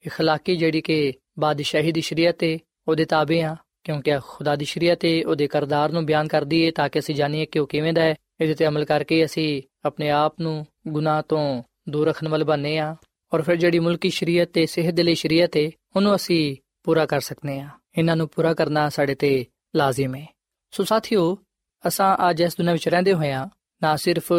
اخلاقی 0.07 0.57
ਜਿਹੜੀ 0.57 0.81
ਕਿ 0.81 1.13
ਬਾਦਸ਼ਾਹੀ 1.39 1.93
ਦੀ 1.93 2.01
ਸ਼ਰੀਅਤ 2.01 2.43
ਹੈ 2.43 2.59
ਉਹਦੇ 2.90 3.05
ਤਾਬੇ 3.05 3.42
ਆ 3.42 3.57
ਕਿਉਂਕਿ 3.85 4.18
ਖੁਦਾ 4.26 4.57
ਦੀ 4.57 4.64
ਸ਼ਰੀਅਤ 4.64 5.05
ਹੈ 5.05 5.26
ਉਹਦੇ 5.26 5.46
ਕਰਦਾਰ 5.46 5.92
ਨੂੰ 5.92 6.07
ਬਿਆਨ 6.07 6.29
ਕਰਦੀ 6.29 6.66
ਹੈ 6.66 6.70
ਤਾਂ 6.70 6.88
ਕਿ 6.88 6.98
ਅਸੀਂ 6.98 7.14
ਜਾਣੀਏ 7.14 7.46
ਕਿ 7.46 7.59
ਉਹ 7.59 7.66
ਕਿਵੇਂ 7.66 7.92
ਦਾ 7.92 8.03
ਹੈ। 8.03 8.14
ਇਹਦੇ 8.40 8.55
ਤੇ 8.55 8.66
ਅਮਲ 8.66 8.85
ਕਰਕੇ 8.85 9.24
ਅਸੀਂ 9.24 9.62
ਆਪਣੇ 9.85 10.11
ਆਪ 10.11 10.40
ਨੂੰ 10.40 10.66
ਗੁਨਾਹ 10.88 11.22
ਤੋਂ 11.22 11.62
ਦੂਰ 11.88 12.07
ਰੱਖਣ 12.09 12.29
ਵਾਲੇ 12.29 12.44
ਬਣਨੇ 12.44 12.79
ਆ 12.79 12.96
ਔਰ 13.35 13.42
ਫਿਰ 13.42 13.57
ਜਿਹੜੀ 13.57 13.79
ਮੁਲਕੀ 13.79 14.11
ਸ਼ਰੀਅਤ 14.11 14.50
ਤੇ 14.53 14.66
ਸਿਹਤ 14.66 14.94
ਦੇ 14.94 15.03
ਲਈ 15.03 15.14
ਸ਼ਰੀਅਤ 15.14 15.57
ਹੈ 15.57 15.70
ਉਹਨੂੰ 15.96 16.14
ਅਸੀਂ 16.14 16.57
ਪੂਰਾ 16.83 17.07
ਕਰ 17.07 17.20
ਸਕਨੇ 17.20 17.61
ਆ 17.61 17.68
ਇਹਨਾਂ 17.98 18.16
ਨੂੰ 18.16 18.29
ਪੂਰਾ 18.29 18.55
ਕਰਨਾ 18.55 18.88
ਸਾਡੇ 18.88 19.14
ਤੇ 19.14 19.46
ਲਾਜ਼ਮ 19.76 20.14
ਹੈ 20.14 20.26
ਸੋ 20.70 20.85
ਸਾਥੀਓ, 20.85 21.38
ਅਸਾਂ 21.87 22.31
ਅੱਜ 22.31 22.40
ਇਸ 22.40 22.57
ਦੁਨੀਆਂ 22.57 22.74
ਵਿੱਚ 22.74 22.88
ਰਹਿੰਦੇ 22.88 23.12
ਹੋਏ 23.12 23.31
ਆ 23.33 23.48
ਨਾ 23.83 23.96
ਸਿਰਫ 23.96 24.33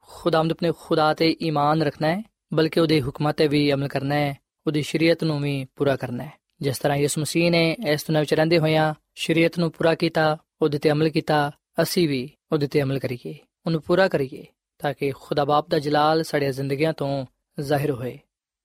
ਖੁਦਾਵੰਦ 0.00 0.52
ਆਪਣੇ 0.52 0.72
ਖੁਦਾ 0.80 1.14
ਤੇ 1.14 1.36
ਈਮਾਨ 1.42 1.82
ਰੱਖਣਾ 1.82 2.08
ਹੈ, 2.08 2.22
ਬਲਕਿ 2.54 2.80
ਉਹਦੇ 2.80 3.02
ਹੁਕਮਾਂ 3.02 3.32
ਤੇ 3.32 3.48
ਵੀ 3.48 3.72
ਅਮਲ 3.72 3.88
ਕਰਨਾ 3.88 4.14
ਹੈ, 4.14 4.34
ਉਹਦੀ 4.66 4.82
ਸ਼ਰੀਅਤ 4.82 5.24
ਨੂੰ 5.24 5.40
ਵੀ 5.40 5.66
ਪੂਰਾ 5.76 5.96
ਕਰਨਾ 5.96 6.24
ਹੈ। 6.24 6.32
ਜਿਸ 6.60 6.78
ਤਰ੍ਹਾਂ 6.78 6.98
ਯਿਸੂ 6.98 7.20
ਮਸੀਹ 7.20 7.50
ਨੇ 7.50 7.76
ਇਸ 7.86 8.02
ਦੁਨੀਆਂ 8.02 8.22
ਵਿੱਚ 8.22 8.34
ਰਹਿੰਦੇ 8.34 8.58
ਹੋਇਆਂ 8.58 8.94
ਸ਼ਰੀਅਤ 9.14 9.58
ਨੂੰ 9.58 9.72
ਪੂਰਾ 9.72 9.94
ਕੀਤਾ, 9.94 10.38
ਉਹਦੇ 10.62 10.78
ਤੇ 10.78 10.90
ਅਮਲ 10.90 11.08
ਕੀਤਾ, 11.08 11.52
ਅਸੀਂ 11.82 12.08
ਵੀ 12.08 12.30
ਉਹਦੇ 12.52 12.66
ਤੇ 12.66 12.82
ਅਮਲ 12.82 12.98
ਕਰੀਏ, 12.98 13.38
ਉਹਨੂੰ 13.66 13.82
ਪੂਰਾ 13.82 14.08
ਕਰੀਏ, 14.08 14.46
ਤਾਂ 14.78 14.94
ਕਿ 14.94 15.10
ਖੁਦਾ 15.10 15.44
ਬਾਪ 15.44 15.70
ਦਾ 15.70 15.78
ਜਲਾਲ 15.78 16.22
ਸਾਡੇ 16.22 16.52
ਜ਼ਿੰਦਗੀਆਂ 16.52 16.92
ਤੋਂ 16.92 17.26
ਜ਼ਾਹਿਰ 17.60 17.90
ਹੋਏ। 17.90 18.18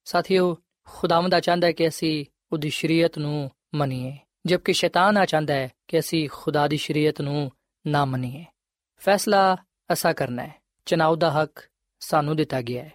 ਸਾਥੀਓ, 0.05 0.57
ਖੁਦਾਵੰਦ 0.85 1.39
ਚਾਹੁੰਦਾ 1.39 1.67
ਹੈ 1.67 1.71
ਕਿ 1.71 1.87
ਅਸੀਂ 1.87 2.25
ਉਹਦੀ 2.51 2.69
ਸ਼ਰੀਅਤ 2.69 3.17
ਨੂੰ 3.17 3.51
ਮੰਨੀਏ, 3.75 4.17
ਜਦਕਿ 4.45 4.73
ਸ਼ੈਤਾਨ 4.73 5.17
ਆ 5.17 5.25
ਚਾਹੁੰਦਾ 5.25 5.53
ਹੈ 5.53 5.69
ਕਿ 5.87 5.99
ਅਸੀਂ 5.99 6.29
ਖੁਦਾ 6.31 6.67
ਦੀ 6.67 6.77
ਸ਼ਰੀਅਤ 6.77 7.21
ਨੂੰ 7.21 7.51
ਨਾ 7.87 8.05
ਮੰਨੀਏ। 8.05 8.45
ਫੈਸਲਾ 8.97 9.57
ਅਸਾ 9.93 10.13
ਕਰਨਾ 10.13 10.43
ਹੈ 10.43 10.55
ਚਨਾਉ 10.85 11.15
ਦਾ 11.15 11.31
ਹੱਕ 11.31 11.59
ਸਾਨੂੰ 11.99 12.35
ਦਿੱਤਾ 12.35 12.61
ਗਿਆ 12.61 12.83
ਹੈ। 12.83 12.93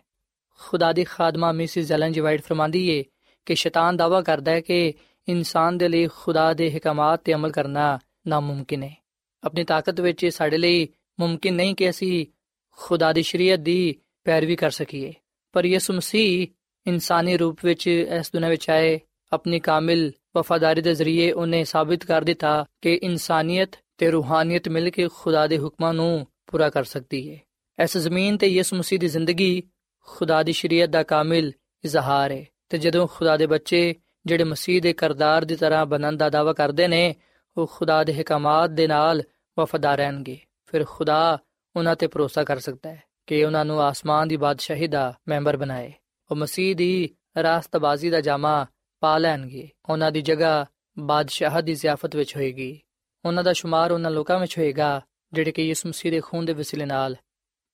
ਖੁਦਾ 0.59 0.93
ਦੀ 0.93 1.05
ਖਾਦਮਾ 1.05 1.53
ਮਿਸਿਸ 1.53 1.93
ਐਲਨ 1.93 2.13
ਜੀ 2.13 2.21
ਵਾਈਟ 2.21 2.43
ਫਰਮਾਂਦੀ 2.43 2.89
ਏ 2.89 3.05
ਕਿ 3.47 3.55
ਸ਼ੈਤਾਨ 3.55 3.97
ਦਾਵਾ 3.97 4.23
ਕਰਦਾ 4.23 4.51
ਹੈ 4.51 4.61
ਕਿ 4.61 4.95
ਇਨਸਾਨ 5.29 5.79
ਦੇ 5.79 5.89
ਲਈ 5.89 6.07
ਖੁਦਾ 6.07 6.55
ਦੇ 6.55 6.77
ਹਕਮਾਤ 6.77 7.21
ਤੇ 7.25 7.35
ਅਮਲ 7.35 7.53
ਕਰਨਾ 7.53 7.99
ਨਾਮੁਮਕਿਨ 8.27 8.83
ਹੈ। 8.83 8.97
ਆਪਣੀ 9.45 9.65
ਤਾਕਤ 9.65 10.01
ਵਿੱਚ 10.01 10.27
ਸਾਡੇ 10.27 10.59
ਲਈ 10.59 10.89
ਮੁਮਕਿਨ 11.21 11.55
ਨਹੀਂ 11.55 11.75
ਕਿ 11.75 11.91
ਅਸੀਂ 11.91 12.27
ਖੁਦਾ 12.71 13.13
ਦੀ 13.13 13.23
ਸ਼ਰੀਅਤ 13.23 13.61
ਦੀ 13.61 13.97
ਪੈਰਵੀ 14.25 14.57
ਕਰ 14.57 14.71
ਸਕੀਏ। 14.71 15.15
ਪਰ 15.53 15.65
ਯਿਸੂ 15.65 15.95
ਮਸੀਹ 15.95 16.49
ਇਨਸਾਨੀ 16.87 17.37
ਰੂਪ 17.37 17.59
ਵਿੱਚ 17.65 17.87
ਇਸ 17.87 18.33
ਦੁਨੀਆਂ 18.33 18.51
ਵਿੱਚ 18.51 18.71
ਆਏ, 18.71 19.01
ਆਪਣੀ 19.33 19.61
ਕਾਮਿਲ 19.61 20.13
ਵਫਾਦਾਰੀ 20.37 20.83
ਦੇ 20.83 20.95
ਜ਼ਰੀਏ 20.95 21.33
ਉਹਨੇ 21.33 21.65
ਸਾਬਿਤ 21.65 22.05
ਕਰ 22.05 22.23
ਦਿੱਤਾ 22.23 22.67
ਕਿ 22.83 22.95
ਇਨਸਾਨੀਅਤ 23.03 23.71
ਤੇ 23.99 24.11
ਰੂਹਾਨੀਅਤ 24.11 24.69
ਮਿਲ 24.69 24.91
ਕੇ 24.91 25.09
ਖੁਦਾ 25.15 25.47
ਦੇ 25.47 25.59
ਹੁਕਮਾਂ 25.59 25.95
ਨੂੰ 25.95 26.27
ਪੂਰਾ 26.47 26.71
ਕਰ 26.71 26.85
ਸਕਦੀ 26.85 27.31
ਹੈ। 27.31 27.41
ਇਸ 27.83 27.99
ਜ਼ਮੀਨ 27.99 28.37
ਤੇ 28.37 28.47
ਯਿਸੂ 28.47 28.77
ਮਸੀਹ 28.77 28.99
ਦੀ 28.99 29.09
ਜ਼ਿੰਦਗੀ 29.09 29.63
ਖੁਦਾ 30.01 30.43
ਦੀ 30.43 30.53
ਸ਼ਰੀਅਤ 30.53 30.89
ਦਾ 30.89 31.03
ਕਾਮਿਲ 31.03 31.53
ਇਜ਼ਹਾਰ 31.85 32.31
ਹੈ। 32.31 32.47
ਤੇ 32.69 32.79
ਜਦੋਂ 32.79 33.07
ਖੁਦਾ 33.07 33.37
ਦੇ 33.37 33.47
ਬੱਚੇ 33.47 33.95
ਜਿਹੜੇ 34.27 34.45
ਮਸੀਹ 34.45 34.83
ਦੇ 34.83 34.93
ਕਰਦਾਰ 34.93 35.45
ਦੀ 35.45 35.57
ਤਰ੍ਹਾਂ 35.57 35.87
ਬਣਨ 35.87 36.17
ਦਾ 36.17 36.29
ਦਾਵਾ 36.29 36.53
ਕਰਦੇ 36.53 36.89
ਨੇ, 36.89 37.15
ਉਹ 37.57 37.71
ਖੁਦਾ 37.75 38.05
ਦੇ 38.05 38.23
ਹਕਾਮਾਤ 38.23 38.71
ਦੇ 38.71 38.87
ਨਾਲ 38.87 39.23
ਵਫਾਦਾਰ 39.59 39.99
ਰਹਿਣਗੇ। 39.99 40.39
ਫਿਰ 40.67 40.85
ਖੁਦਾ 40.89 41.39
ਉਹਨਾਂ 41.77 41.97
ਤੇ 41.97 42.07
ਭਰੋਸਾ 42.07 42.45
ਕਰ 42.45 42.59
ਸਕਦਾ 42.59 42.91
ਹੈ 42.91 43.03
ਕਿ 43.27 43.45
ਉਹਨਾਂ 43.45 43.65
ਨੂੰ 43.65 43.83
ਆਸਮਾਨ 43.83 44.29
ਦੀ 44.29 44.37
ਬਾਦਸ਼ਾਹੀ 44.37 44.87
ਦਾ 44.87 45.19
ਮੈਂਬਰ 45.29 45.57
ਬਣਾਏ। 45.57 45.93
ਉਹ 46.31 46.37
ਮਸੀਹ 46.37 46.77
ਦੀ 46.77 47.11
ਰਾਸਤਬਾਜ਼ੀ 47.43 48.11
ਦਾ 48.11 48.21
ਜਾਮਾ 48.21 48.67
ਪਾ 49.01 49.19
ਲੈਣਗੇ। 49.19 49.71
ਉਹਨਾਂ 49.89 50.13
ਦੀ 50.13 50.21
ਜਗ੍ਹਾ 50.21 50.67
ਬਾਦਸ਼ਾਹ 50.99 51.63
ਦੀ 51.63 51.75
ਜ਼ਿਆਫਤ 51.75 52.17
ਵਿੱਚ 52.17 52.37
ਹੋਏਗੀ। 52.37 52.81
ਉਹਨਾਂ 53.25 53.45
ਦਾ 53.45 53.53
ਸ਼ੁਮਾਰ 53.53 53.93
ਉਹਨਾਂ 53.93 54.11
ਲੋਕਾਂ 54.11 54.39
ਵਿੱਚ 54.39 54.59
ਹੋਏਗਾ, 54.59 55.01
ਜਿਹੜੇ 55.33 55.53
ਕਿ 55.53 55.63
ਯਿਸੂ 55.63 55.89
ਮਸੀਹ 55.89 56.13
ਦੇ 56.13 56.21
ਖੂਨ 56.21 56.45
ਦੇ 56.45 56.53
ਵਸੀਲੇ 56.53 56.85
ਨਾਲ 56.85 57.17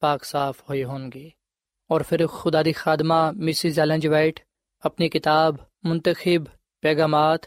ਪਾਕ 0.00 0.24
ਸਾਫ਼ 0.24 0.62
ਹੋਏ 0.70 0.84
ਹੋਣਗੇ। 0.84 1.30
ਔਰ 1.90 2.02
ਫਿਰ 2.02 2.26
ਖੁਦਾ 2.26 2.62
ਦੀ 2.62 2.72
ਖਾਦਮਾ 2.72 3.32
ਮਿਸਿਸ 3.32 3.78
ਐਲਨ 3.78 4.00
ਜੀ 4.00 4.08
ਵਾਈਟ 4.82 4.86
ਆਪਣੀ 4.86 5.08
ਕਿਤਾਬ 5.08 5.56
ਮੁੰਤਖਬ 5.86 6.46
ਪੈਗਾਮਾਤ 6.82 7.46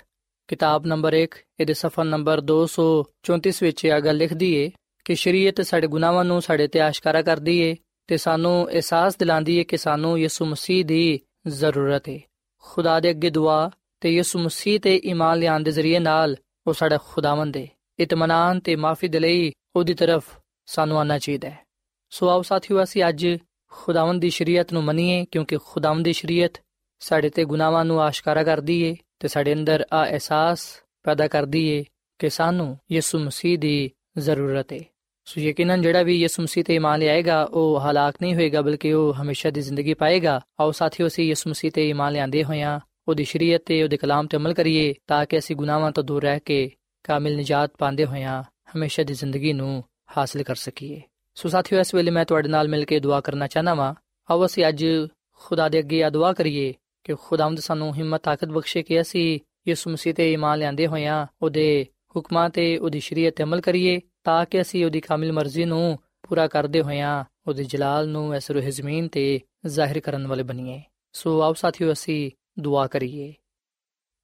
ਕਿਤਾਬ 0.49 0.85
ਨੰਬਰ 0.85 1.15
1 1.15 1.35
ਇਹਦੇ 1.59 1.73
ਸਫਾ 1.73 2.03
ਨੰਬਰ 2.03 2.41
234 2.51 3.61
ਵਿੱਚ 3.61 3.85
ਇਹ 3.85 4.01
ਗੱਲ 4.01 4.17
ਲਿਖਦੀ 4.17 4.53
ਏ 4.53 4.71
ਕਿ 5.05 5.15
ਸ਼ਰੀਅਤ 5.15 5.61
ਸਾਡੇ 5.61 5.87
ਗੁਨਾਹਾਂ 5.87 6.23
ਨੂੰ 6.25 6.41
ਸਾਡੇ 6.41 6.67
ਤੇ 6.67 6.79
ਆਸ਼ਕਾਰਾ 6.79 7.21
ਕਰਦੀ 7.21 7.59
ਏ 7.59 7.75
ਤੇ 8.07 8.17
ਸਾਨੂੰ 8.17 8.69
ਅਹਿਸਾਸ 8.69 9.17
ਦਿਲਾਉਂਦੀ 9.17 9.57
ਏ 9.57 9.63
ਕਿ 9.63 9.77
ਸਾਨੂੰ 9.77 10.19
ਯਿਸੂ 10.19 10.45
ਮਸੀਹ 10.45 10.85
ਦੀ 10.85 11.19
ਜ਼ਰੂਰਤ 11.47 12.09
ਏ 12.09 12.19
ਖੁਦਾ 12.63 12.99
ਦੇ 12.99 13.09
ਅੱਗੇ 13.09 13.29
ਦੁਆ 13.29 13.71
ਤੇ 14.01 14.09
ਯਿਸੂ 14.09 14.39
ਮਸੀਹ 14.39 14.79
ਤੇ 14.79 14.95
ਈਮਾਨ 14.95 15.39
ਲਿਆਉਣ 15.39 15.63
ਦੇ 15.63 15.71
ਜ਼ਰੀਏ 15.71 15.99
ਨਾਲ 15.99 16.35
ਉਹ 16.67 16.73
ਸਾਡਾ 16.73 16.97
ਖੁਦਾਵੰਦ 16.97 17.57
ਏ 17.57 17.67
ਇਤਮਾਨਾਨ 17.99 18.59
ਤੇ 18.59 18.75
ਮਾਫੀ 18.75 19.07
ਦੇ 19.07 19.19
ਲਈ 19.19 19.51
ਉਹਦੀ 19.75 19.93
ਤਰਫ 19.93 20.23
ਸਾਨੂੰ 20.65 20.99
ਆਣਾ 20.99 21.17
ਚਾਹੀਦਾ 21.19 21.49
ਹੈ 21.49 21.63
ਸੋ 22.11 22.29
ਆਓ 22.29 22.41
ਸਾਥੀਓ 22.41 22.83
ਅਸੀਂ 22.83 23.07
ਅੱਜ 23.09 23.37
ਖੁਦਾਵੰਦ 23.71 24.21
ਦੀ 24.21 24.29
ਸ਼ਰੀਅਤ 24.29 24.73
ਨੂੰ 24.73 24.83
ਮੰਨੀਏ 24.83 25.25
ਕਿਉਂਕਿ 25.25 25.57
ਖੁਦਾਵੰਦ 25.57 26.03
ਦੀ 26.03 26.13
ਸ਼ਰੀਅਤ 26.13 26.59
ਸਾਡੇ 27.05 27.29
ਤੇ 27.29 27.45
ਗੁਨਾਹਾਂ 27.45 27.85
ਨੂੰ 27.85 28.01
ਆਸ਼ਕਾਰਾ 28.01 28.43
ਕਰਦੀ 28.43 28.81
ਏ 28.81 28.95
ਤੇ 29.19 29.27
ਸਾਡੇ 29.27 29.53
ਅੰਦਰ 29.53 29.85
ਆ 29.93 30.05
ਅਹਿਸਾਸ 30.05 30.59
ਪੈਦਾ 31.03 31.27
ਕਰਦੀ 31.27 31.67
ਏ 31.67 31.83
ਕਿ 32.19 32.29
ਸਾਨੂੰ 32.29 32.77
ਯਿਸੂ 32.91 33.19
ਮਸੀਹ 33.19 33.59
ਦੀ 33.59 33.91
ਜ਼ਰੂਰਤ 34.17 34.73
ਏ। 34.73 34.85
ਸੋ 35.25 35.41
ਯਕੀਨਨ 35.41 35.81
ਜਿਹੜਾ 35.81 36.03
ਵੀ 36.03 36.21
ਯਿਸੂ 36.21 36.43
ਮਸੀਹ 36.43 36.63
ਤੇ 36.63 36.75
ਇਮਾਨ 36.75 36.99
ਲਿਆਏਗਾ, 36.99 37.43
ਉਹ 37.43 37.79
ਹਲਾਕ 37.79 38.15
ਨਹੀਂ 38.21 38.35
ਹੋਏਗਾ, 38.35 38.61
ਬਲਕਿ 38.61 38.93
ਉਹ 38.93 39.13
ਹਮੇਸ਼ਾ 39.13 39.49
ਦੀ 39.49 39.61
ਜ਼ਿੰਦਗੀ 39.61 39.93
ਪਾਏਗਾ। 39.93 40.41
ਆਓ 40.59 40.71
ਸਾਥੀਓ, 40.71 41.07
ਅਸੀਂ 41.07 41.25
ਯਿਸੂ 41.25 41.49
ਮਸੀਹ 41.49 41.71
ਤੇ 41.71 41.89
ਇਮਾਨ 41.89 42.13
ਲਿਆਂਦੇ 42.13 42.43
ਹੋਇਆਂ 42.43 42.79
ਉਹਦੀ 43.07 43.23
ਸ਼ਰੀਅਤ 43.23 43.61
ਤੇ 43.65 43.83
ਉਹਦੇ 43.83 43.97
ਕਲਾਮ 43.97 44.27
ਤੇ 44.27 44.37
ਅਮਲ 44.37 44.53
ਕਰੀਏ, 44.53 44.93
ਤਾਂ 45.07 45.25
ਕਿ 45.25 45.37
ਅਸੀਂ 45.37 45.55
ਗੁਨਾਹਾਂ 45.55 45.91
ਤੋਂ 45.91 46.03
ਦੂਰ 46.03 46.23
ਰਹਿ 46.23 46.39
ਕੇ 46.39 46.71
ਕਾਮਿਲ 47.03 47.37
ਨਜਾਤ 47.37 47.71
ਪਾਉਂਦੇ 47.77 48.05
ਹੋਇਆਂ 48.05 48.43
ਹਮੇਸ਼ਾ 48.43 49.03
ਦੀ 49.03 49.13
ਜ਼ਿੰਦਗੀ 49.13 49.53
ਨੂੰ 49.53 49.83
ਹਾਸਲ 50.17 50.43
ਕਰ 50.43 50.55
ਸਕੀਏ। 50.55 51.01
ਸੋ 51.35 51.49
ਸਾਥੀਓ, 51.49 51.79
ਇਸ 51.79 51.95
ਵੇਲੇ 51.95 52.11
ਮੈਂ 52.11 52.25
ਤੁਹਾਡੇ 52.25 52.49
ਨਾਲ 52.49 52.67
ਮਿਲ 52.67 52.85
ਕੇ 52.85 52.99
ਦੁਆ 52.99 53.21
ਕਰਨਾ 53.21 53.47
ਚਾਹਨਾ 53.47 53.73
ਵਾਂ। 53.73 53.93
ਆਓ 54.31 54.45
ਅਸੀਂ 54.45 54.65
ਅੱਜ 54.67 54.85
ਖੁਦਾ 55.31 55.69
ਦੇ 55.69 55.79
ਅੱਗੇ 55.79 56.03
ਆ 56.03 56.09
ਦੁਆ 56.09 56.33
ਕਰੀਏ 56.33 56.73
ਕਿ 57.05 57.15
ਖੁਦਾਵੰਦ 57.15 57.59
ਸਾਨੂੰ 57.59 57.95
ਹਿੰਮਤ, 57.95 58.21
ਤਾਕਤ 58.23 58.45
ਬਖਸ਼ੇ 58.45 58.83
ਕਿ 58.83 59.01
ਅਸੀਂ 59.01 59.39
ਯਿਸੂ 59.67 59.89
ਮਸੀਹ 59.89 60.13
ਤੇ 60.13 60.33
ਈਮਾਨ 60.33 60.59
ਲਿਆਂਦੇ 60.59 60.87
ਹੋਇਆਂ 60.87 61.27
ਉਹਦੇ 61.41 61.85
ਹੁਕਮਾਂ 62.15 62.49
ਤੇ 62.49 62.77
ਉਹਦੀ 62.77 62.99
ਸ਼ਰੀਅਤ 62.99 63.35
ਤੇ 63.35 63.43
ਅਮਲ 63.43 63.61
ਕਰੀਏ, 63.61 64.01
ਤਾਂ 64.23 64.45
ਕਿ 64.45 64.61
ਅਸੀਂ 64.61 64.85
ਉਹਦੀ 64.85 65.01
ਕਾਮਿਲ 65.01 65.31
ਮਰਜ਼ੀ 65.31 65.65
ਨੂੰ 65.65 65.99
ਪੂਰਾ 66.27 66.47
ਕਰਦੇ 66.47 66.81
ਹੋਇਆਂ 66.81 67.23
ਉਹਦੇ 67.47 67.63
ਜਲਾਲ 67.63 68.09
ਨੂੰ 68.09 68.35
ਇਸ 68.35 68.51
ਰੂਹ 68.51 68.61
ਜ਼ਮੀਨ 68.61 69.07
ਤੇ 69.07 69.41
ਜ਼ਾਹਿਰ 69.65 69.99
ਕਰਨ 69.99 70.27
ਵਾਲੇ 70.27 70.43
ਬਣੀਏ। 70.43 70.81
ਸੋ 71.11 71.41
ਆਓ 71.41 71.53
ਸਾਥੀਓ, 71.53 71.91
ਅਸੀਂ 71.91 72.31
ਦੁਆ 72.59 72.87
ਕਰੀਏ। 72.87 73.33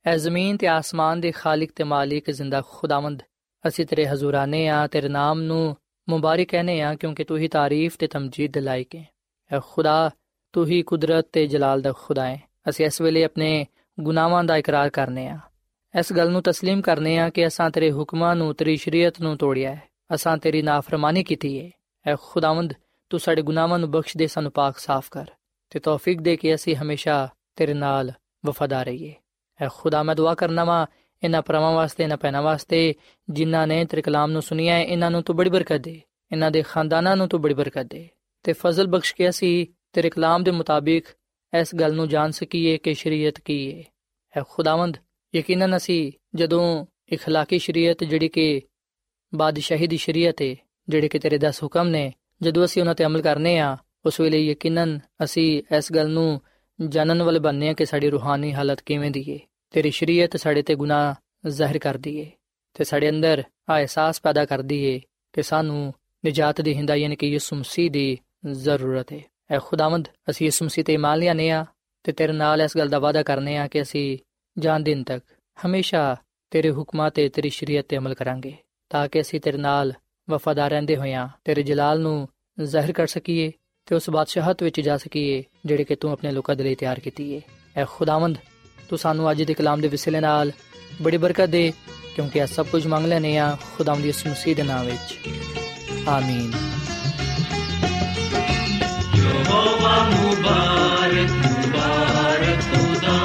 ਐ 0.05 0.17
ਜ਼ਮੀਨ 0.17 0.57
ਤੇ 0.57 0.67
ਆਸਮਾਨ 0.67 1.21
ਦੇ 1.21 1.31
ਖਾਲਕ 1.31 1.69
ਤੇ 1.75 1.83
ਮਾਲਿਕ 1.83 2.31
ਜ਼ਿੰਦਾ 2.31 2.63
ਖੁਦਾਵੰਦ, 2.69 3.23
ਅਸੀਂ 3.67 3.85
ਤੇਰੇ 3.85 4.07
ਹਜ਼ੂਰਾਨੇ 4.07 4.67
ਆ 4.67 4.87
ਤੇਰੇ 4.87 5.07
ਨਾਮ 5.07 5.41
ਨੂੰ 5.41 5.77
ਮੁਬਾਰਕ 6.09 6.47
ਕਹਨੇ 6.47 6.81
ਆ 6.81 6.95
ਕਿਉਂਕਿ 6.95 7.23
ਤੂੰ 7.23 7.37
ਹੀ 7.37 7.47
ਤਾਰੀਫ 7.47 7.97
ਤੇ 7.97 8.07
ਤਮਜੀਦ 8.07 8.53
ਦੇ 8.53 8.59
ਲਾਇਕ 8.59 8.95
ਹੈ। 8.95 9.07
ਐ 9.51 9.59
ਖੁਦਾ, 9.59 10.11
ਤੂੰ 10.53 10.67
ਹੀ 10.67 10.81
ਕੁਦਰਤ 10.81 11.27
ਤੇ 11.31 11.47
ਜਲਾਲ 11.47 11.81
ਦਾ 11.81 11.93
ਖੁਦਾ 11.97 12.27
ਹੈ। 12.27 12.50
ਅਸੀਂ 12.68 12.87
ਇਸ 12.87 13.00
ਵੇਲੇ 13.00 13.24
ਆਪਣੇ 13.24 13.66
ਗੁਨਾਹਾਂ 13.98 14.42
ਦਾ 14.44 14.56
ਇਕਰਾਰ 14.56 14.90
ਕਰਨੇ 14.90 15.26
ਆ 15.28 15.38
ਇਸ 15.94 16.12
ਗੱਲ 16.12 16.30
ਨੂੰ 16.30 16.42
تسلیم 16.48 16.80
ਕਰਨੇ 16.80 17.18
ਆ 17.18 17.28
ਕਿ 17.30 17.46
ਅਸਾਂ 17.46 17.70
ਤੇਰੇ 17.70 17.90
ਹੁਕਮਾਂ 17.90 18.35
ਨੂੰ 18.37 18.54
ਤੇਰੀ 18.54 18.76
ਸ਼ਰੀਅਤ 18.76 19.20
ਨੂੰ 19.20 19.37
ਤੋੜਿਆ 19.37 19.74
ਹੈ 19.74 19.82
ਅਸਾਂ 20.14 20.37
ਤੇਰੀ 20.37 20.62
ਨਾਫਰਮਾਨੀ 20.62 21.22
ਕੀਤੀ 21.24 21.59
ਹੈ 21.61 21.70
ਐ 22.06 22.14
ਖੁਦਾਵੰਦ 22.22 22.72
ਤੂੰ 23.11 23.20
ਸਾਡੇ 23.20 23.42
ਗੁਨਾਹਾਂ 23.42 23.78
ਨੂੰ 23.78 23.90
ਬਖਸ਼ 23.90 24.16
ਦੇ 24.16 24.26
ਸਾਨੂੰ 24.26 24.52
ਪਾਕ 24.52 24.78
ਸਾਫ਼ 24.78 25.11
ਕਰ 25.11 25.26
ਤੇ 25.72 25.78
ਤੌਫੀਕ 25.78 26.20
ਦੇ 26.20 26.37
ਕਿ 26.37 26.54
ਅਸੀਂ 26.54 26.76
ਹਮੇਸ਼ਾ 26.76 27.28
ਤੇਰੇ 27.56 27.74
ਨਾਲ 27.74 28.12
ਵਫਾਦਾਰ 28.46 28.87
ਰਹੀਏ 28.87 29.14
ਐ 29.61 29.68
ਖੁਦਾ 29.68 30.02
ਮੈਂ 30.02 30.14
ਦੁਆ 30.14 30.35
ਕਰਨਾ 30.35 30.64
ਵਾ 30.64 30.87
ਇਹਨਾਂ 31.22 31.42
ਪਰਮਾਂ 31.42 31.72
ਵਾਸਤੇ 31.72 32.02
ਇਹਨਾਂ 32.02 32.16
ਪੈਨਾ 32.16 32.40
ਵਾਸਤੇ 32.40 32.94
ਜਿਨ੍ਹਾਂ 33.28 33.66
ਨੇ 33.66 33.85
ਤੇਰੇ 33.85 34.02
ਕਲਾਮ 34.02 34.30
ਨੂੰ 34.30 34.42
ਸੁਨਿਆ 34.42 34.74
ਹੈ 34.74 34.82
ਇਹਨਾਂ 34.82 35.11
ਨੂੰ 35.11 35.22
ਤੂੰ 35.22 35.37
ਬੜੀ 35.37 35.50
ਬਰਕਤ 35.50 35.80
ਦੇ 35.80 36.00
ਇਹਨਾਂ 36.32 36.50
ਦੇ 36.50 36.62
ਖਾਨਦਾਨਾਂ 36.62 37.16
ਨੂੰ 37.16 37.28
ਤੂੰ 37.28 37.40
ਬੜੀ 37.40 37.54
ਬਰਕਤ 37.54 37.87
ਦੇ 37.87 38.09
ਤੇ 38.44 38.52
ਫਜ਼ਲ 38.52 38.87
ਬਖਸ਼ 38.87 39.14
ਕੇ 39.14 39.28
ਅਸੀਂ 39.28 39.66
ਤੇਰੇ 39.92 40.11
ਕਲਾਮ 40.11 40.42
ਦੇ 40.42 40.50
ਮੁਤਾਬਿਕ 40.50 41.06
ਇਸ 41.52 41.74
ਗੱਲ 41.74 41.94
ਨੂੰ 41.94 42.09
ਜਾਣ 42.09 42.30
ਸਕੀਏ 42.30 42.76
ਕਿ 42.78 42.94
ਸ਼ਰੀਅਤ 42.94 43.40
ਕੀ 43.40 43.59
ਹੈ 43.72 43.82
ਐ 44.35 44.42
ਖੁਦਾਵੰਦ 44.48 44.96
ਯਕੀਨਨ 45.35 45.76
ਅਸੀਂ 45.76 46.12
ਜਦੋਂ 46.35 46.87
اخلاقی 47.14 47.59
ਸ਼ਰੀਅਤ 47.59 48.04
ਜਿਹੜੀ 48.04 48.28
ਕਿ 48.28 48.62
ਬਾਦਸ਼ਾਹੀ 49.35 49.87
ਦੀ 49.87 49.96
ਸ਼ਰੀਅਤ 49.96 50.42
ਹੈ 50.42 50.54
ਜਿਹੜੇ 50.88 51.09
ਕਿ 51.09 51.18
ਤੇਰੇ 51.18 51.38
10 51.38 51.62
ਹੁਕਮ 51.62 51.88
ਨੇ 51.88 52.12
ਜਦੋਂ 52.42 52.64
ਅਸੀਂ 52.64 52.82
ਉਹਨਾਂ 52.82 52.94
ਤੇ 52.94 53.04
ਅਮਲ 53.04 53.22
ਕਰਨੇ 53.22 53.59
ਆ 53.59 53.76
ਉਸ 54.06 54.20
ਵੇਲੇ 54.20 54.38
ਯਕੀਨਨ 54.46 55.00
ਅਸੀਂ 55.24 55.62
ਇਸ 55.76 55.92
ਗੱਲ 55.92 56.11
ਨੂੰ 56.11 56.40
ਜਾਣਨ 56.80 57.22
ਵਾਲੇ 57.22 57.38
ਬਣਨੇ 57.38 57.68
ਆ 57.68 57.72
ਕਿ 57.72 57.85
ਸਾਡੀ 57.85 58.11
ਰੂਹਾਨੀ 58.11 58.52
ਹਾਲਤ 58.54 58.80
ਕਿਵੇਂ 58.80 59.11
ਦੀ 59.11 59.32
ਹੈ 59.32 59.38
ਤੇਰੀ 59.70 59.90
ਸ਼ਰੀਅਤ 59.90 60.37
ਸਾਡੇ 60.37 60.62
ਤੇ 60.62 60.74
ਗੁਨਾਹ 60.74 61.14
ਜ਼ਾਹਿਰ 61.48 61.78
ਕਰਦੀ 61.78 62.16
ਏ 62.18 62.30
ਤੇ 62.74 62.85
ਸਾਡੇ 62.85 63.09
ਅੰਦਰ 63.09 63.42
ਆ 63.70 63.78
ਅਹਿਸਾਸ 63.78 64.20
ਪੈਦਾ 64.20 64.44
ਕਰਦੀ 64.44 64.85
ਏ 64.85 65.00
ਕਿ 65.32 65.42
ਸਾਨੂੰ 65.42 65.92
ਨਜਾਤ 66.26 66.61
ਦੀ 66.61 66.74
ਹਿੰਦਾ 66.74 66.94
ਯਾਨੀ 66.94 67.16
ਕਿ 67.16 67.26
ਯਿਸੂ 67.26 67.56
ਮਸੀਹ 67.56 67.90
ਦੀ 67.90 68.18
ਜ਼ਰੂਰਤ 68.52 69.12
ਹੈ 69.12 69.20
ਐ 69.51 69.59
ਖੁਦਾਵੰਦ, 69.59 70.07
ਅਸੀਂ 70.29 70.47
ਯਿਸੂ 70.47 70.65
ਮਸੀਹ 70.65 70.85
ਤੇ 70.85 70.93
ਇਮਾਨ 70.93 71.19
ਲਿਆਨੇ 71.19 71.49
ਆ 71.51 71.65
ਤੇ 72.03 72.11
ਤੇਰੇ 72.11 72.33
ਨਾਲ 72.33 72.61
ਇਸ 72.61 72.77
ਗੱਲ 72.77 72.89
ਦਾ 72.89 72.99
ਵਾਅਦਾ 72.99 73.23
ਕਰਨੇ 73.23 73.57
ਆ 73.57 73.67
ਕਿ 73.67 73.81
ਅਸੀਂ 73.81 74.17
ਜਾਨ 74.57 74.83
ਦਿਨ 74.83 75.03
ਤੱਕ 75.03 75.23
ਹਮੇਸ਼ਾ 75.65 76.15
ਤੇਰੇ 76.51 76.71
ਹੁਕਮਾਂ 76.71 77.09
ਤੇ 77.11 77.27
ਤੇਰੀ 77.29 77.49
ਸ਼ਰੀਅਤ 77.49 77.85
ਤੇ 77.89 77.97
ਅਮਲ 77.97 78.13
ਕਰਾਂਗੇ, 78.13 78.53
ਤਾਂ 78.91 79.07
ਕਿ 79.07 79.21
ਅਸੀਂ 79.21 79.39
ਤੇਰੇ 79.41 79.57
ਨਾਲ 79.57 79.93
ਵਫਾਦਾਰ 80.27 80.69
ਰਹਿੰਦੇ 80.71 80.95
ਹੋਇਆਂ 80.95 81.27
ਤੇਰੇ 81.45 81.63
ਜਲਾਲ 81.63 81.99
ਨੂੰ 81.99 82.27
ਜ਼ਾਹਿਰ 82.63 82.91
ਕਰ 82.91 83.07
ਸਕੀਏ 83.07 83.51
ਤੇ 83.87 83.95
ਉਸ 83.95 84.09
ਬਾਦਸ਼ਾਹਤ 84.09 84.63
ਵਿੱਚ 84.63 84.81
ਜਾ 84.81 84.97
ਸਕੀਏ 84.97 85.43
ਜਿਹੜੇ 85.65 85.83
ਕਿ 85.83 85.95
ਤੂੰ 85.95 86.11
ਆਪਣੇ 86.11 86.31
ਲੋਕਾਂ 86.31 86.55
ਦੇ 86.55 86.63
ਲਈ 86.63 86.75
ਤਿਆਰ 86.75 86.99
ਕੀਤੀ 86.99 87.31
ਏ। 87.33 87.41
ਐ 87.77 87.85
ਖੁਦਾਵੰਦ, 87.85 88.37
ਤੂੰ 88.89 88.99
ਸਾਨੂੰ 88.99 89.31
ਅੱਜ 89.31 89.43
ਦੇ 89.43 89.53
ਕਲਾਮ 89.53 89.81
ਦੇ 89.81 89.87
ਵਿਸਲੇ 89.87 90.19
ਨਾਲ 90.19 90.51
ਬੜੀ 91.01 91.17
ਬਰਕਤ 91.17 91.49
ਦੇ, 91.49 91.71
ਕਿਉਂਕਿ 92.15 92.39
ਇਹ 92.39 92.45
ਸਭ 92.45 92.67
ਕੁਝ 92.67 92.85
ਮੰਗ 92.87 93.05
ਲੈਨੇ 93.05 93.37
ਆ 93.37 93.57
ਖੁਦਾਵੰਦ 93.77 94.05
ਯਿਸੂ 94.05 94.29
ਮਸੀਹ 94.29 94.55
ਦੇ 94.55 94.63
ਨਾਮ 94.63 94.85
ਵਿੱਚ। 94.85 95.17
ਆਮੀਨ। 96.07 96.51
ਯਹੋਵਾ 99.31 99.97
ਮੁਬਾਰਕ 100.09 101.31
ਮੁਬਾਰਕ 101.45 102.61
ਖੁਦਾ 102.71 103.19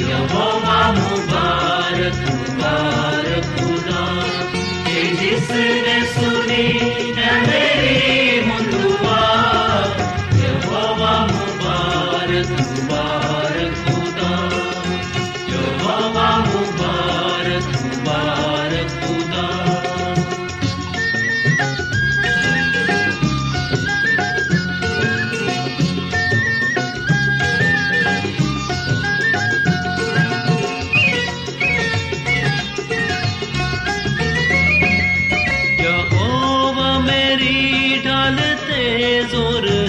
ਯਹੋਵਾ 0.00 0.80
ਮੁਬਾਰਕ 0.92 2.30
ਮੁਬਾਰਕ 2.30 3.46
ਖੁਦਾ 3.58 4.06
ਕਿ 4.86 5.02
ਜਿਸ 5.16 5.50
ਨੇ 6.48 8.21
जोर 39.32 39.81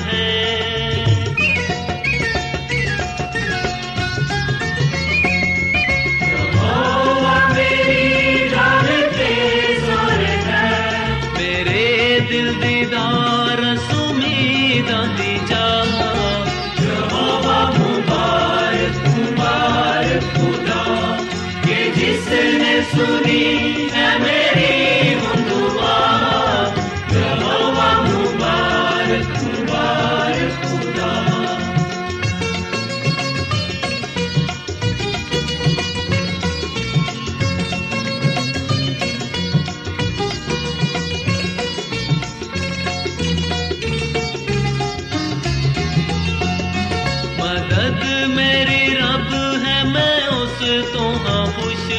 ਮੇਰੇ 48.27 48.79
ਰੱਬ 48.95 49.33
ਹੈ 49.65 49.83
ਮੈਂ 49.83 50.27
ਉਸ 50.31 50.59
ਤੋਂ 50.93 51.13
ਹਾਂ 51.19 51.45
ਖੁਸ਼ 51.53 51.91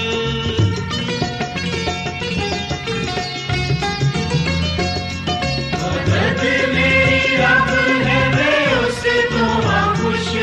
ਮਦਦ 5.75 6.45
ਮੇਰੀ 6.75 7.37
ਰੱਬ 7.37 7.69
ਹੈ 8.07 8.21
ਮੈਂ 8.29 8.77
ਉਸ 8.79 9.03
ਤੋਂ 9.33 9.63
ਹਾਂ 9.63 9.95
ਖੁਸ਼ 9.95 10.35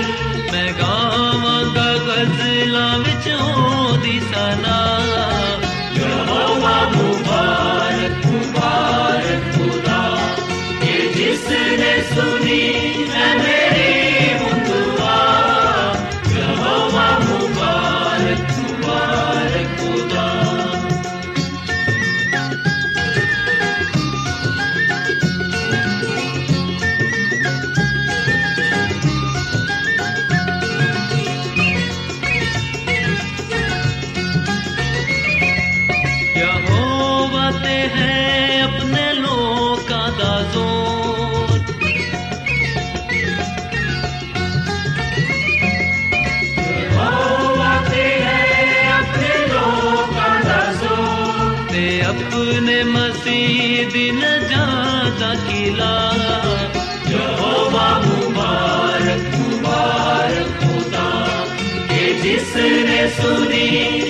ਮੈਂ 0.51 0.71
ਗਾਵਾਂਗਾ 0.79 1.93
ਗਜ਼ਲਾਂ 2.07 2.97
ਵਿੱਚ 2.99 3.27
ਉਹਦੀ 3.33 4.19
ਸਨਾ 4.19 4.90
जिसने 62.22 63.00
सुनी 63.10 64.09